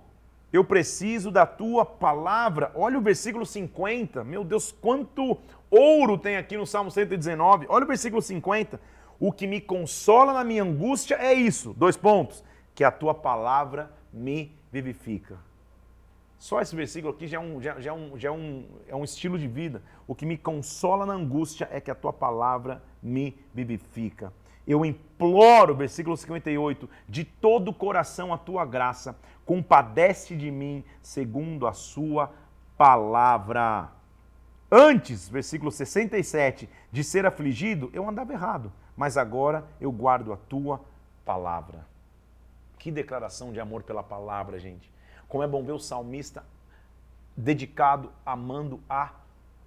Eu 0.51 0.63
preciso 0.63 1.29
da 1.29 1.45
tua 1.45 1.85
palavra. 1.85 2.71
Olha 2.73 2.97
o 2.97 3.01
versículo 3.01 3.45
50. 3.45 4.23
Meu 4.23 4.43
Deus, 4.43 4.71
quanto 4.71 5.37
ouro 5.69 6.17
tem 6.17 6.37
aqui 6.37 6.55
no 6.55 6.65
Salmo 6.65 6.89
119. 6.89 7.65
Olha 7.69 7.83
o 7.83 7.87
versículo 7.87 8.21
50. 8.21 8.79
O 9.19 9.31
que 9.31 9.45
me 9.45 9.59
consola 9.59 10.33
na 10.33 10.43
minha 10.43 10.63
angústia 10.63 11.15
é 11.15 11.33
isso. 11.33 11.73
Dois 11.73 11.97
pontos. 11.97 12.43
Que 12.73 12.83
a 12.83 12.91
tua 12.91 13.13
palavra 13.13 13.91
me 14.13 14.55
vivifica. 14.71 15.46
Só 16.39 16.61
esse 16.61 16.75
versículo 16.75 17.13
aqui 17.13 17.27
já 17.27 17.37
é 17.37 17.39
um, 17.39 17.61
já, 17.61 17.79
já 17.79 17.89
é 17.89 17.93
um, 17.93 18.17
já 18.17 18.29
é 18.29 18.31
um, 18.31 18.65
é 18.87 18.95
um 18.95 19.03
estilo 19.03 19.39
de 19.39 19.47
vida. 19.47 19.81
O 20.07 20.13
que 20.13 20.25
me 20.25 20.37
consola 20.37 21.05
na 21.05 21.13
angústia 21.13 21.67
é 21.71 21.81
que 21.81 21.89
a 21.89 21.95
tua 21.95 22.13
palavra 22.13 22.81
me 23.01 23.35
vivifica. 23.53 24.31
Eu 24.67 24.85
imploro, 24.85 25.73
versículo 25.73 26.15
58, 26.15 26.89
de 27.07 27.23
todo 27.23 27.69
o 27.69 27.73
coração 27.73 28.33
a 28.33 28.37
tua 28.37 28.65
graça, 28.65 29.17
compadece 29.45 30.35
de 30.35 30.51
mim 30.51 30.83
segundo 31.01 31.65
a 31.65 31.73
sua 31.73 32.33
palavra. 32.77 33.89
Antes, 34.69 35.29
versículo 35.29 35.71
67, 35.71 36.69
de 36.91 37.03
ser 37.03 37.25
afligido, 37.25 37.89
eu 37.93 38.07
andava 38.07 38.33
errado, 38.33 38.71
mas 38.95 39.15
agora 39.15 39.65
eu 39.79 39.91
guardo 39.91 40.33
a 40.33 40.37
tua 40.37 40.81
palavra. 41.23 41.87
Que 42.77 42.91
declaração 42.91 43.53
de 43.53 43.59
amor 43.61 43.83
pela 43.83 44.03
palavra, 44.03 44.59
gente. 44.59 44.91
Como 45.27 45.43
é 45.43 45.47
bom 45.47 45.63
ver 45.63 45.73
o 45.73 45.79
salmista 45.79 46.43
dedicado, 47.35 48.11
amando 48.25 48.79
a 48.89 49.11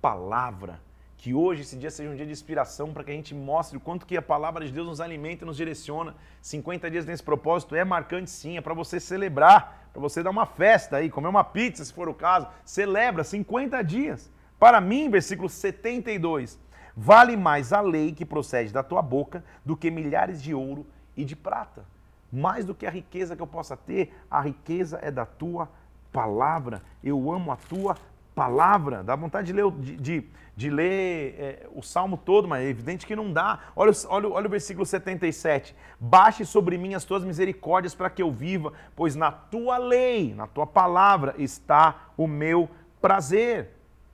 palavra. 0.00 0.80
Que 1.16 1.34
hoje 1.34 1.60
esse 1.60 1.76
dia 1.76 1.90
seja 1.90 2.10
um 2.10 2.16
dia 2.16 2.24
de 2.24 2.32
inspiração 2.32 2.94
para 2.94 3.04
que 3.04 3.10
a 3.10 3.14
gente 3.14 3.34
mostre 3.34 3.76
o 3.76 3.80
quanto 3.80 4.06
que 4.06 4.16
a 4.16 4.22
palavra 4.22 4.64
de 4.64 4.72
Deus 4.72 4.86
nos 4.86 5.00
alimenta 5.02 5.44
e 5.44 5.46
nos 5.46 5.58
direciona. 5.58 6.14
50 6.40 6.90
dias 6.90 7.04
nesse 7.04 7.22
propósito 7.22 7.74
é 7.74 7.84
marcante 7.84 8.30
sim, 8.30 8.56
é 8.56 8.60
para 8.62 8.72
você 8.72 8.98
celebrar, 8.98 9.90
para 9.92 10.00
você 10.00 10.22
dar 10.22 10.30
uma 10.30 10.46
festa 10.46 10.96
aí, 10.96 11.10
comer 11.10 11.28
uma 11.28 11.44
pizza 11.44 11.84
se 11.84 11.92
for 11.92 12.08
o 12.08 12.14
caso. 12.14 12.48
Celebra 12.64 13.22
50 13.22 13.82
dias. 13.82 14.32
Para 14.58 14.80
mim, 14.80 15.10
versículo 15.10 15.48
72, 15.48 16.58
vale 16.96 17.36
mais 17.36 17.70
a 17.70 17.82
lei 17.82 18.12
que 18.12 18.24
procede 18.24 18.72
da 18.72 18.82
tua 18.82 19.02
boca 19.02 19.44
do 19.62 19.76
que 19.76 19.90
milhares 19.90 20.42
de 20.42 20.54
ouro 20.54 20.86
e 21.14 21.22
de 21.22 21.36
prata 21.36 21.84
mais 22.32 22.64
do 22.64 22.74
que 22.74 22.86
a 22.86 22.90
riqueza 22.90 23.34
que 23.34 23.42
eu 23.42 23.46
possa 23.46 23.76
ter, 23.76 24.14
a 24.30 24.40
riqueza 24.40 24.98
é 25.02 25.10
da 25.10 25.26
tua 25.26 25.68
palavra. 26.12 26.82
Eu 27.02 27.30
amo 27.32 27.50
a 27.52 27.56
tua 27.56 27.96
palavra. 28.34 29.02
Dá 29.02 29.16
vontade 29.16 29.48
de 29.48 29.52
ler, 29.52 29.70
de, 29.72 29.96
de, 29.96 30.24
de 30.56 30.70
ler 30.70 31.34
é, 31.38 31.66
o 31.74 31.82
salmo 31.82 32.16
todo, 32.16 32.46
mas 32.46 32.64
é 32.64 32.68
evidente 32.68 33.06
que 33.06 33.16
não 33.16 33.32
dá. 33.32 33.60
Olha, 33.74 33.92
olha, 34.08 34.28
olha 34.28 34.46
o 34.46 34.50
versículo 34.50 34.86
77. 34.86 35.74
Baixe 35.98 36.44
sobre 36.44 36.78
mim 36.78 36.94
as 36.94 37.04
tuas 37.04 37.24
misericórdias 37.24 37.94
para 37.94 38.10
que 38.10 38.22
eu 38.22 38.30
viva, 38.30 38.72
pois 38.94 39.16
na 39.16 39.30
tua 39.30 39.78
lei, 39.78 40.34
na 40.34 40.46
tua 40.46 40.66
palavra 40.66 41.34
está 41.38 42.08
o 42.16 42.26
meu 42.26 42.68
prazer. 43.00 43.70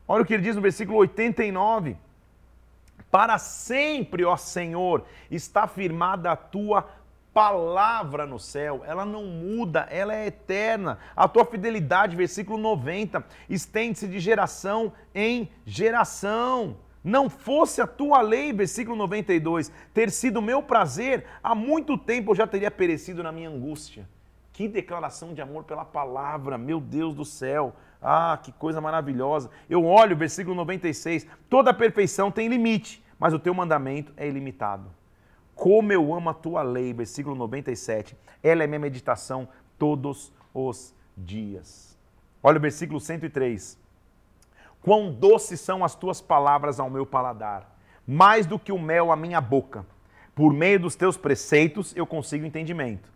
Olha 0.08 0.22
o 0.22 0.26
que 0.26 0.34
ele 0.34 0.42
diz 0.42 0.56
no 0.56 0.62
versículo 0.62 0.98
89. 0.98 1.96
Para 3.10 3.38
sempre, 3.38 4.24
ó 4.24 4.36
Senhor, 4.36 5.04
está 5.30 5.66
firmada 5.66 6.32
a 6.32 6.36
tua 6.36 6.88
palavra 7.36 8.24
no 8.24 8.38
céu, 8.38 8.82
ela 8.86 9.04
não 9.04 9.26
muda, 9.26 9.86
ela 9.90 10.14
é 10.14 10.28
eterna. 10.28 10.98
A 11.14 11.28
tua 11.28 11.44
fidelidade, 11.44 12.16
versículo 12.16 12.56
90, 12.56 13.22
estende-se 13.50 14.08
de 14.08 14.18
geração 14.18 14.90
em 15.14 15.50
geração. 15.66 16.78
Não 17.04 17.28
fosse 17.28 17.82
a 17.82 17.86
tua 17.86 18.22
lei, 18.22 18.54
versículo 18.54 18.96
92, 18.96 19.70
ter 19.92 20.10
sido 20.10 20.40
meu 20.40 20.62
prazer, 20.62 21.26
há 21.42 21.54
muito 21.54 21.98
tempo 21.98 22.30
eu 22.30 22.34
já 22.34 22.46
teria 22.46 22.70
perecido 22.70 23.22
na 23.22 23.30
minha 23.30 23.50
angústia. 23.50 24.08
Que 24.50 24.66
declaração 24.66 25.34
de 25.34 25.42
amor 25.42 25.64
pela 25.64 25.84
palavra, 25.84 26.56
meu 26.56 26.80
Deus 26.80 27.14
do 27.14 27.26
céu. 27.26 27.76
Ah, 28.00 28.40
que 28.42 28.50
coisa 28.50 28.80
maravilhosa. 28.80 29.50
Eu 29.68 29.84
olho, 29.84 30.16
versículo 30.16 30.56
96, 30.56 31.26
toda 31.50 31.74
perfeição 31.74 32.30
tem 32.30 32.48
limite, 32.48 33.04
mas 33.18 33.34
o 33.34 33.38
teu 33.38 33.52
mandamento 33.52 34.10
é 34.16 34.26
ilimitado. 34.26 34.90
Como 35.56 35.90
eu 35.90 36.14
amo 36.14 36.28
a 36.28 36.34
tua 36.34 36.62
lei, 36.62 36.92
versículo 36.92 37.34
97. 37.34 38.14
Ela 38.42 38.62
é 38.62 38.66
minha 38.66 38.78
meditação 38.78 39.48
todos 39.78 40.32
os 40.52 40.94
dias. 41.16 41.98
Olha 42.42 42.58
o 42.58 42.60
versículo 42.60 43.00
103. 43.00 43.80
Quão 44.82 45.10
doces 45.10 45.58
são 45.58 45.82
as 45.82 45.94
tuas 45.94 46.20
palavras 46.20 46.78
ao 46.78 46.90
meu 46.90 47.06
paladar, 47.06 47.74
mais 48.06 48.46
do 48.46 48.58
que 48.58 48.70
o 48.70 48.78
mel 48.78 49.10
à 49.10 49.16
minha 49.16 49.40
boca. 49.40 49.84
Por 50.34 50.52
meio 50.52 50.78
dos 50.78 50.94
teus 50.94 51.16
preceitos 51.16 51.96
eu 51.96 52.06
consigo 52.06 52.44
entendimento. 52.44 53.10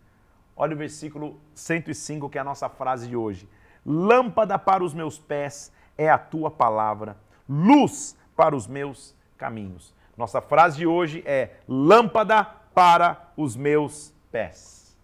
Olha 0.56 0.74
o 0.74 0.78
versículo 0.78 1.38
105, 1.54 2.30
que 2.30 2.38
é 2.38 2.40
a 2.40 2.44
nossa 2.44 2.70
frase 2.70 3.06
de 3.06 3.14
hoje. 3.14 3.46
Lâmpada 3.84 4.58
para 4.58 4.82
os 4.82 4.94
meus 4.94 5.18
pés 5.18 5.70
é 5.96 6.08
a 6.08 6.18
tua 6.18 6.50
palavra, 6.50 7.18
luz 7.46 8.16
para 8.34 8.56
os 8.56 8.66
meus 8.66 9.14
caminhos. 9.36 9.94
Nossa 10.20 10.42
frase 10.42 10.76
de 10.76 10.86
hoje 10.86 11.22
é: 11.24 11.48
lâmpada 11.66 12.44
para 12.74 13.32
os 13.38 13.56
meus 13.56 14.12
pés. 14.30 14.94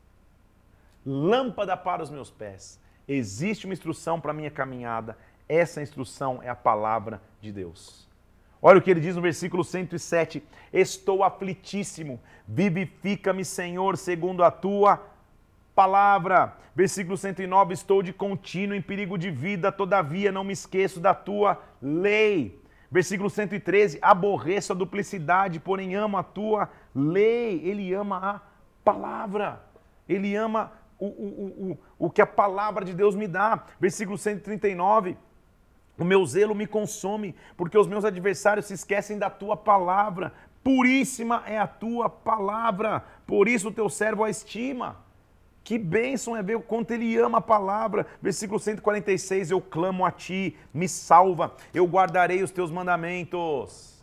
Lâmpada 1.06 1.74
para 1.74 2.02
os 2.02 2.10
meus 2.10 2.30
pés. 2.30 2.78
Existe 3.08 3.64
uma 3.64 3.72
instrução 3.72 4.20
para 4.20 4.32
a 4.32 4.34
minha 4.34 4.50
caminhada. 4.50 5.16
Essa 5.48 5.80
instrução 5.80 6.42
é 6.42 6.50
a 6.50 6.54
palavra 6.54 7.22
de 7.40 7.50
Deus. 7.50 8.06
Olha 8.60 8.78
o 8.78 8.82
que 8.82 8.90
ele 8.90 9.00
diz 9.00 9.16
no 9.16 9.22
versículo 9.22 9.64
107: 9.64 10.46
Estou 10.70 11.24
aflitíssimo, 11.24 12.20
vivifica-me, 12.46 13.42
Senhor, 13.42 13.96
segundo 13.96 14.44
a 14.44 14.50
tua 14.50 15.02
palavra. 15.74 16.58
Versículo 16.74 17.16
109: 17.16 17.72
Estou 17.72 18.02
de 18.02 18.12
contínuo 18.12 18.76
em 18.76 18.82
perigo 18.82 19.16
de 19.16 19.30
vida, 19.30 19.72
todavia 19.72 20.30
não 20.30 20.44
me 20.44 20.52
esqueço 20.52 21.00
da 21.00 21.14
tua 21.14 21.58
lei. 21.80 22.65
Versículo 22.90 23.28
113: 23.28 23.98
Aborreço 24.00 24.72
a 24.72 24.76
duplicidade, 24.76 25.60
porém 25.60 25.94
amo 25.94 26.16
a 26.16 26.22
tua 26.22 26.68
lei. 26.94 27.60
Ele 27.64 27.92
ama 27.92 28.16
a 28.16 28.40
palavra. 28.84 29.64
Ele 30.08 30.34
ama 30.34 30.72
o, 30.98 31.06
o, 31.06 31.70
o, 31.98 32.06
o 32.06 32.10
que 32.10 32.22
a 32.22 32.26
palavra 32.26 32.84
de 32.84 32.94
Deus 32.94 33.14
me 33.14 33.26
dá. 33.26 33.64
Versículo 33.80 34.16
139. 34.16 35.16
O 35.98 36.04
meu 36.04 36.24
zelo 36.26 36.54
me 36.54 36.66
consome, 36.66 37.34
porque 37.56 37.78
os 37.78 37.86
meus 37.86 38.04
adversários 38.04 38.66
se 38.66 38.74
esquecem 38.74 39.18
da 39.18 39.30
tua 39.30 39.56
palavra. 39.56 40.32
Puríssima 40.62 41.42
é 41.46 41.58
a 41.58 41.66
tua 41.66 42.08
palavra, 42.10 43.04
por 43.26 43.48
isso 43.48 43.68
o 43.68 43.72
teu 43.72 43.88
servo 43.88 44.24
a 44.24 44.30
estima. 44.30 45.05
Que 45.66 45.78
bênção 45.78 46.36
é 46.36 46.44
ver 46.44 46.54
o 46.54 46.60
quanto 46.60 46.92
ele 46.92 47.18
ama 47.18 47.38
a 47.38 47.40
palavra. 47.40 48.06
Versículo 48.22 48.60
146, 48.60 49.50
eu 49.50 49.60
clamo 49.60 50.06
a 50.06 50.12
ti, 50.12 50.56
me 50.72 50.88
salva, 50.88 51.56
eu 51.74 51.84
guardarei 51.86 52.40
os 52.40 52.52
teus 52.52 52.70
mandamentos. 52.70 54.00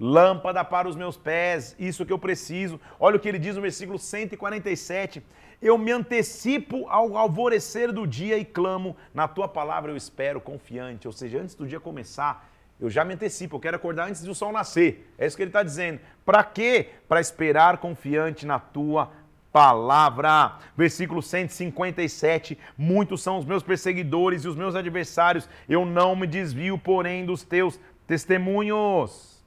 Lâmpada 0.00 0.64
para 0.64 0.88
os 0.88 0.96
meus 0.96 1.18
pés, 1.18 1.76
isso 1.78 2.06
que 2.06 2.12
eu 2.12 2.18
preciso. 2.18 2.80
Olha 2.98 3.16
o 3.16 3.20
que 3.20 3.28
ele 3.28 3.38
diz 3.38 3.54
no 3.54 3.60
versículo 3.60 3.98
147. 3.98 5.22
Eu 5.60 5.76
me 5.76 5.92
antecipo 5.92 6.88
ao 6.88 7.18
alvorecer 7.18 7.92
do 7.92 8.06
dia 8.06 8.38
e 8.38 8.44
clamo, 8.44 8.96
na 9.12 9.28
tua 9.28 9.46
palavra 9.46 9.92
eu 9.92 9.98
espero 9.98 10.40
confiante. 10.40 11.06
Ou 11.06 11.12
seja, 11.12 11.38
antes 11.38 11.54
do 11.54 11.66
dia 11.66 11.78
começar, 11.78 12.50
eu 12.80 12.88
já 12.88 13.04
me 13.04 13.12
antecipo, 13.12 13.56
eu 13.56 13.60
quero 13.60 13.76
acordar 13.76 14.08
antes 14.08 14.22
do 14.22 14.34
sol 14.34 14.50
nascer. 14.50 15.12
É 15.18 15.26
isso 15.26 15.36
que 15.36 15.42
ele 15.42 15.50
está 15.50 15.62
dizendo. 15.62 16.00
Para 16.24 16.42
quê? 16.42 16.88
Para 17.06 17.20
esperar 17.20 17.76
confiante 17.76 18.46
na 18.46 18.58
tua 18.58 19.06
palavra 19.06 19.23
palavra. 19.54 20.58
Versículo 20.76 21.22
157. 21.22 22.58
Muitos 22.76 23.22
são 23.22 23.38
os 23.38 23.44
meus 23.44 23.62
perseguidores 23.62 24.44
e 24.44 24.48
os 24.48 24.56
meus 24.56 24.74
adversários. 24.74 25.48
Eu 25.68 25.86
não 25.86 26.16
me 26.16 26.26
desvio, 26.26 26.76
porém, 26.76 27.24
dos 27.24 27.44
teus 27.44 27.78
testemunhos. 28.04 29.40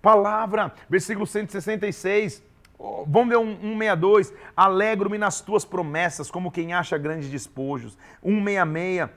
Palavra. 0.00 0.72
Versículo 0.88 1.26
166. 1.26 2.44
Vamos 3.08 3.28
ver 3.28 3.38
um 3.38 3.56
162. 3.56 4.32
Alegro-me 4.56 5.18
nas 5.18 5.40
tuas 5.40 5.64
promessas, 5.64 6.30
como 6.30 6.52
quem 6.52 6.72
acha 6.72 6.96
grandes 6.96 7.28
despojos. 7.28 7.98
166. 8.22 9.10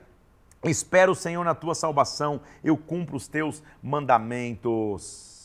Espero 0.64 1.12
o 1.12 1.14
Senhor 1.14 1.44
na 1.44 1.54
tua 1.54 1.72
salvação, 1.72 2.40
eu 2.64 2.76
cumpro 2.76 3.16
os 3.16 3.28
teus 3.28 3.62
mandamentos. 3.80 5.37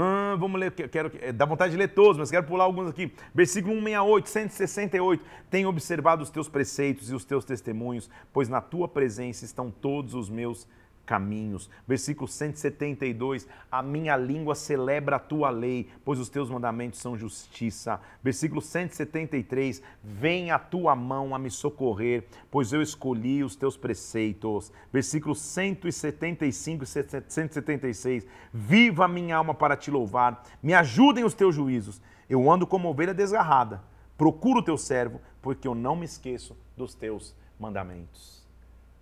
Ah, 0.00 0.36
vamos 0.38 0.60
ler, 0.60 0.70
quero, 0.70 1.10
é, 1.20 1.32
dá 1.32 1.44
vontade 1.44 1.72
de 1.72 1.76
ler 1.76 1.88
todos, 1.88 2.16
mas 2.16 2.30
quero 2.30 2.46
pular 2.46 2.62
alguns 2.62 2.88
aqui. 2.88 3.12
Versículo 3.34 3.74
168, 3.74 4.28
168. 4.28 5.24
Tenho 5.50 5.68
observado 5.68 6.22
os 6.22 6.30
teus 6.30 6.48
preceitos 6.48 7.10
e 7.10 7.14
os 7.16 7.24
teus 7.24 7.44
testemunhos, 7.44 8.08
pois 8.32 8.48
na 8.48 8.60
tua 8.60 8.86
presença 8.86 9.44
estão 9.44 9.72
todos 9.72 10.14
os 10.14 10.30
meus 10.30 10.68
caminhos. 11.08 11.70
Versículo 11.86 12.28
172: 12.28 13.48
A 13.72 13.82
minha 13.82 14.14
língua 14.14 14.54
celebra 14.54 15.16
a 15.16 15.18
tua 15.18 15.48
lei, 15.48 15.88
pois 16.04 16.18
os 16.18 16.28
teus 16.28 16.50
mandamentos 16.50 17.00
são 17.00 17.16
justiça. 17.16 17.98
Versículo 18.22 18.60
173: 18.60 19.82
Vem 20.04 20.50
a 20.50 20.58
tua 20.58 20.94
mão 20.94 21.34
a 21.34 21.38
me 21.38 21.50
socorrer, 21.50 22.24
pois 22.50 22.74
eu 22.74 22.82
escolhi 22.82 23.42
os 23.42 23.56
teus 23.56 23.76
preceitos. 23.76 24.70
Versículo 24.92 25.34
175 25.34 26.84
e 26.84 26.86
176: 26.86 28.26
Viva 28.52 29.06
a 29.06 29.08
minha 29.08 29.36
alma 29.36 29.54
para 29.54 29.76
te 29.76 29.90
louvar, 29.90 30.44
me 30.62 30.74
ajudem 30.74 31.24
os 31.24 31.32
teus 31.32 31.54
juízos. 31.54 32.02
Eu 32.28 32.50
ando 32.50 32.66
como 32.66 32.90
ovelha 32.90 33.14
desgarrada, 33.14 33.82
procuro 34.18 34.60
o 34.60 34.62
teu 34.62 34.76
servo, 34.76 35.18
porque 35.40 35.66
eu 35.66 35.74
não 35.74 35.96
me 35.96 36.04
esqueço 36.04 36.54
dos 36.76 36.94
teus 36.94 37.34
mandamentos. 37.58 38.46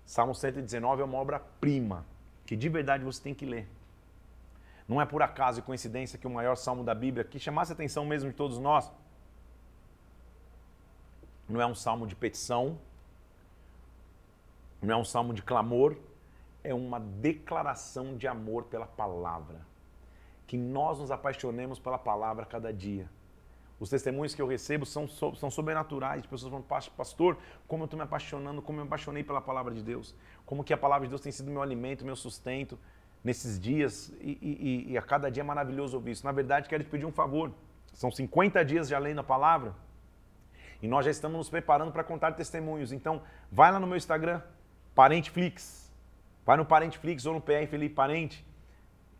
Salmo 0.06 0.34
119 0.34 1.02
é 1.02 1.04
uma 1.04 1.18
obra-prima 1.18 2.06
que 2.46 2.56
de 2.56 2.68
verdade 2.68 3.04
você 3.04 3.20
tem 3.20 3.34
que 3.34 3.44
ler. 3.44 3.68
Não 4.88 5.00
é 5.02 5.04
por 5.04 5.20
acaso 5.20 5.58
e 5.58 5.62
coincidência 5.62 6.18
que 6.18 6.28
o 6.28 6.30
maior 6.30 6.56
salmo 6.56 6.84
da 6.84 6.94
Bíblia, 6.94 7.24
que 7.24 7.40
chamasse 7.40 7.72
a 7.72 7.74
atenção 7.74 8.06
mesmo 8.06 8.30
de 8.30 8.36
todos 8.36 8.58
nós, 8.60 8.90
não 11.48 11.60
é 11.60 11.66
um 11.66 11.74
salmo 11.74 12.06
de 12.06 12.14
petição, 12.14 12.78
não 14.80 14.94
é 14.94 14.96
um 14.96 15.04
salmo 15.04 15.34
de 15.34 15.42
clamor, 15.42 15.96
é 16.62 16.72
uma 16.72 17.00
declaração 17.00 18.16
de 18.16 18.28
amor 18.28 18.64
pela 18.64 18.86
palavra. 18.86 19.60
Que 20.46 20.56
nós 20.56 21.00
nos 21.00 21.10
apaixonemos 21.10 21.80
pela 21.80 21.98
palavra 21.98 22.46
cada 22.46 22.72
dia. 22.72 23.10
Os 23.78 23.90
testemunhos 23.90 24.34
que 24.34 24.40
eu 24.40 24.46
recebo 24.46 24.86
são, 24.86 25.06
são 25.06 25.50
sobrenaturais, 25.50 26.22
de 26.22 26.28
pessoas 26.28 26.50
falando, 26.50 26.90
pastor, 26.96 27.36
como 27.68 27.82
eu 27.82 27.84
estou 27.84 27.98
me 27.98 28.04
apaixonando, 28.04 28.62
como 28.62 28.78
eu 28.78 28.84
me 28.84 28.88
apaixonei 28.88 29.22
pela 29.22 29.40
palavra 29.40 29.74
de 29.74 29.82
Deus, 29.82 30.14
como 30.46 30.64
que 30.64 30.72
a 30.72 30.78
palavra 30.78 31.06
de 31.06 31.10
Deus 31.10 31.20
tem 31.20 31.30
sido 31.30 31.50
meu 31.50 31.60
alimento, 31.60 32.04
meu 32.04 32.16
sustento 32.16 32.78
nesses 33.22 33.58
dias, 33.60 34.12
e, 34.20 34.38
e, 34.40 34.92
e 34.92 34.98
a 34.98 35.02
cada 35.02 35.30
dia 35.30 35.42
é 35.42 35.44
maravilhoso 35.44 35.96
ouvir 35.96 36.12
isso. 36.12 36.24
Na 36.24 36.32
verdade, 36.32 36.68
quero 36.68 36.84
te 36.84 36.88
pedir 36.88 37.04
um 37.04 37.12
favor, 37.12 37.52
são 37.92 38.10
50 38.10 38.64
dias 38.64 38.88
já 38.88 38.98
lendo 38.98 39.18
a 39.18 39.24
palavra, 39.24 39.74
e 40.80 40.86
nós 40.86 41.04
já 41.04 41.10
estamos 41.10 41.36
nos 41.36 41.50
preparando 41.50 41.90
para 41.90 42.04
contar 42.04 42.32
testemunhos. 42.32 42.92
Então, 42.92 43.22
vai 43.50 43.72
lá 43.72 43.80
no 43.80 43.86
meu 43.86 43.96
Instagram, 43.96 44.40
Parenteflix, 44.94 45.92
vai 46.46 46.56
no 46.56 46.64
Parenteflix 46.64 47.26
ou 47.26 47.34
no 47.34 47.40
PR 47.40 47.66
Felipe 47.68 47.94
Parente, 47.94 48.45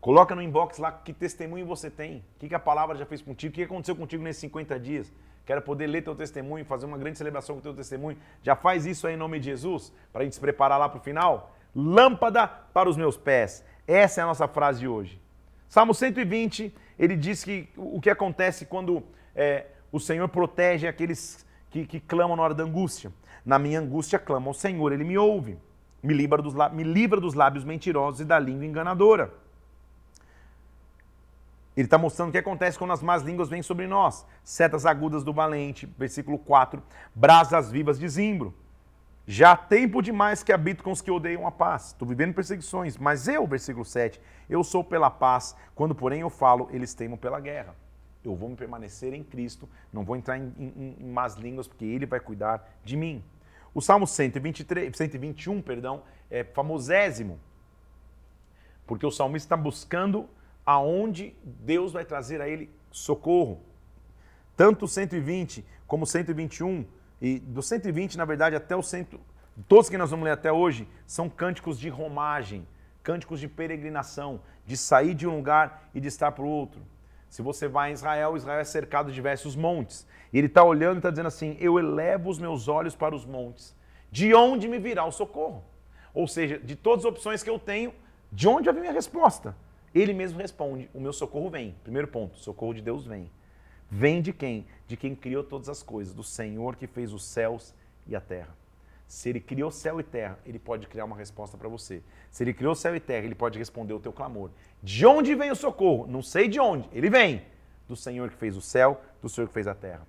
Coloca 0.07 0.33
no 0.33 0.41
inbox 0.41 0.77
lá 0.77 0.89
que 0.89 1.11
testemunho 1.11 1.65
você 1.65 1.91
tem, 1.91 2.19
o 2.19 2.39
que, 2.39 2.47
que 2.47 2.55
a 2.55 2.59
palavra 2.59 2.95
já 2.95 3.05
fez 3.05 3.21
contigo, 3.21 3.51
o 3.51 3.53
que 3.53 3.63
aconteceu 3.63 3.93
contigo 3.93 4.23
nesses 4.23 4.39
50 4.39 4.79
dias. 4.79 5.13
Quero 5.45 5.61
poder 5.61 5.85
ler 5.85 6.01
teu 6.01 6.15
testemunho, 6.15 6.63
fazer 6.63 6.85
uma 6.85 6.97
grande 6.97 7.17
celebração 7.17 7.55
com 7.55 7.61
teu 7.61 7.73
testemunho. 7.73 8.17
Já 8.41 8.55
faz 8.55 8.85
isso 8.85 9.05
aí 9.05 9.15
em 9.15 9.17
nome 9.17 9.37
de 9.37 9.47
Jesus, 9.47 9.91
para 10.13 10.21
a 10.21 10.23
gente 10.23 10.35
se 10.35 10.39
preparar 10.39 10.79
lá 10.79 10.87
para 10.87 10.99
o 10.99 11.03
final? 11.03 11.53
Lâmpada 11.75 12.47
para 12.47 12.87
os 12.87 12.95
meus 12.95 13.17
pés. 13.17 13.65
Essa 13.85 14.21
é 14.21 14.23
a 14.23 14.27
nossa 14.27 14.47
frase 14.47 14.79
de 14.79 14.87
hoje. 14.87 15.21
Salmo 15.67 15.93
120, 15.93 16.73
ele 16.97 17.17
diz 17.17 17.43
que 17.43 17.67
o 17.75 17.99
que 17.99 18.09
acontece 18.09 18.65
quando 18.65 19.03
é, 19.35 19.65
o 19.91 19.99
Senhor 19.99 20.29
protege 20.29 20.87
aqueles 20.87 21.45
que, 21.69 21.85
que, 21.85 21.99
clamam 21.99 22.37
na 22.37 22.43
hora 22.43 22.53
da 22.53 22.63
angústia. 22.63 23.11
Na 23.45 23.59
minha 23.59 23.81
angústia 23.81 24.17
clamo 24.17 24.51
ao 24.51 24.53
Senhor, 24.53 24.93
ele 24.93 25.03
me 25.03 25.17
ouve. 25.17 25.57
Me 26.01 26.13
livra 26.13 26.41
dos, 26.41 26.53
me 26.71 26.83
livra 26.83 27.19
dos 27.19 27.33
lábios 27.33 27.65
mentirosos 27.65 28.21
e 28.21 28.23
da 28.23 28.39
língua 28.39 28.65
enganadora. 28.65 29.45
Ele 31.77 31.85
está 31.85 31.95
mostrando 31.99 32.29
o 32.29 32.31
que 32.31 32.39
acontece 32.39 32.75
quando 32.75 32.91
as 32.91 33.03
más 33.03 33.21
línguas 33.21 33.49
vêm 33.49 33.61
sobre 33.61 33.85
nós. 33.85 34.25
Setas 34.43 34.83
agudas 34.83 35.23
do 35.23 35.31
valente, 35.31 35.85
versículo 35.95 36.39
4. 36.39 36.81
Brasas 37.13 37.71
vivas 37.71 37.99
de 37.99 38.09
zimbro. 38.09 38.51
Já 39.27 39.51
há 39.51 39.57
tempo 39.57 40.01
demais 40.01 40.41
que 40.41 40.51
habito 40.51 40.83
com 40.83 40.91
os 40.91 41.01
que 41.01 41.11
odeiam 41.11 41.45
a 41.45 41.51
paz. 41.51 41.89
Estou 41.89 42.07
vivendo 42.07 42.33
perseguições, 42.33 42.97
mas 42.97 43.27
eu, 43.27 43.45
versículo 43.45 43.85
7, 43.85 44.19
eu 44.49 44.63
sou 44.63 44.83
pela 44.83 45.11
paz. 45.11 45.55
Quando, 45.75 45.93
porém, 45.93 46.21
eu 46.21 46.31
falo, 46.31 46.67
eles 46.71 46.95
temam 46.95 47.15
pela 47.15 47.39
guerra. 47.39 47.75
Eu 48.25 48.35
vou 48.35 48.49
me 48.49 48.55
permanecer 48.55 49.13
em 49.13 49.23
Cristo, 49.23 49.69
não 49.93 50.03
vou 50.03 50.15
entrar 50.15 50.37
em, 50.39 50.51
em, 50.57 50.95
em 50.99 51.11
más 51.11 51.35
línguas, 51.35 51.67
porque 51.67 51.85
Ele 51.85 52.07
vai 52.07 52.19
cuidar 52.19 52.67
de 52.83 52.97
mim. 52.97 53.23
O 53.71 53.81
Salmo 53.81 54.07
123, 54.07 54.97
121 54.97 55.61
perdão, 55.61 56.01
é 56.31 56.43
famosésimo, 56.43 57.39
porque 58.87 59.05
o 59.05 59.11
salmista 59.11 59.45
está 59.45 59.55
buscando 59.55 60.27
aonde 60.67 61.33
Deus 61.41 61.93
vai 61.93 62.03
trazer 62.03 62.41
a 62.41 62.49
ele 62.49 62.69
socorro. 62.91 63.61
Tanto 64.57 64.83
o 64.83 64.87
120 64.87 65.65
como 65.87 66.03
o 66.03 66.07
121, 66.07 66.85
e 67.21 67.39
do 67.39 67.63
120, 67.63 68.17
na 68.17 68.25
verdade, 68.25 68.57
até 68.57 68.75
o 68.75 68.83
100, 68.83 69.07
todos 69.65 69.89
que 69.89 69.97
nós 69.97 70.11
vamos 70.11 70.25
ler 70.25 70.31
até 70.31 70.51
hoje, 70.51 70.85
são 71.05 71.29
cânticos 71.29 71.79
de 71.79 71.87
romagem, 71.87 72.67
cânticos 73.01 73.39
de 73.39 73.47
peregrinação, 73.47 74.41
de 74.65 74.75
sair 74.75 75.13
de 75.13 75.25
um 75.25 75.37
lugar 75.37 75.89
e 75.95 76.01
de 76.01 76.09
estar 76.09 76.33
para 76.33 76.43
o 76.43 76.49
outro. 76.49 76.81
Se 77.29 77.41
você 77.41 77.69
vai 77.69 77.91
em 77.91 77.93
Israel, 77.93 78.35
Israel 78.35 78.59
é 78.59 78.65
cercado 78.65 79.07
de 79.07 79.15
diversos 79.15 79.55
montes. 79.55 80.05
E 80.33 80.37
ele 80.37 80.47
está 80.47 80.63
olhando 80.63 80.95
e 80.95 80.99
está 80.99 81.09
dizendo 81.09 81.27
assim: 81.27 81.55
Eu 81.59 81.79
elevo 81.79 82.29
os 82.29 82.39
meus 82.39 82.67
olhos 82.67 82.95
para 82.95 83.15
os 83.15 83.25
montes. 83.25 83.73
De 84.11 84.33
onde 84.33 84.67
me 84.67 84.79
virá 84.79 85.05
o 85.05 85.11
socorro? 85.11 85.63
Ou 86.13 86.27
seja, 86.27 86.59
de 86.59 86.75
todas 86.75 87.05
as 87.05 87.11
opções 87.11 87.41
que 87.41 87.49
eu 87.49 87.57
tenho, 87.57 87.93
de 88.31 88.47
onde 88.47 88.65
vai 88.65 88.73
vir 88.73 88.79
a 88.79 88.81
minha 88.81 88.93
resposta? 88.93 89.55
Ele 89.93 90.13
mesmo 90.13 90.39
responde: 90.39 90.89
O 90.93 90.99
meu 90.99 91.13
socorro 91.13 91.49
vem. 91.49 91.75
Primeiro 91.83 92.07
ponto: 92.07 92.37
socorro 92.37 92.73
de 92.73 92.81
Deus 92.81 93.05
vem. 93.05 93.29
Vem 93.89 94.21
de 94.21 94.33
quem? 94.33 94.65
De 94.87 94.97
quem 94.97 95.15
criou 95.15 95.43
todas 95.43 95.69
as 95.69 95.81
coisas, 95.81 96.13
do 96.13 96.23
Senhor 96.23 96.75
que 96.75 96.87
fez 96.87 97.13
os 97.13 97.25
céus 97.25 97.73
e 98.05 98.15
a 98.15 98.21
terra. 98.21 98.55
Se 99.07 99.29
ele 99.29 99.39
criou 99.39 99.71
céu 99.71 99.99
e 100.01 100.03
terra, 100.03 100.37
ele 100.45 100.59
pode 100.59 100.85
criar 100.87 101.05
uma 101.05 101.15
resposta 101.15 101.57
para 101.57 101.69
você. 101.69 102.03
Se 102.29 102.43
ele 102.43 102.53
criou 102.53 102.75
céu 102.75 102.93
e 102.93 102.99
terra, 102.99 103.25
ele 103.25 103.35
pode 103.35 103.57
responder 103.57 103.93
o 103.93 103.99
teu 103.99 104.11
clamor. 104.11 104.51
De 104.83 105.05
onde 105.05 105.33
vem 105.33 105.49
o 105.49 105.55
socorro? 105.55 106.05
Não 106.05 106.21
sei 106.21 106.49
de 106.49 106.59
onde. 106.59 106.89
Ele 106.91 107.09
vem 107.09 107.41
do 107.87 107.95
Senhor 107.95 108.29
que 108.29 108.35
fez 108.35 108.57
o 108.57 108.61
céu, 108.61 109.01
do 109.21 109.29
Senhor 109.29 109.47
que 109.47 109.53
fez 109.53 109.65
a 109.65 109.73
terra. 109.73 110.05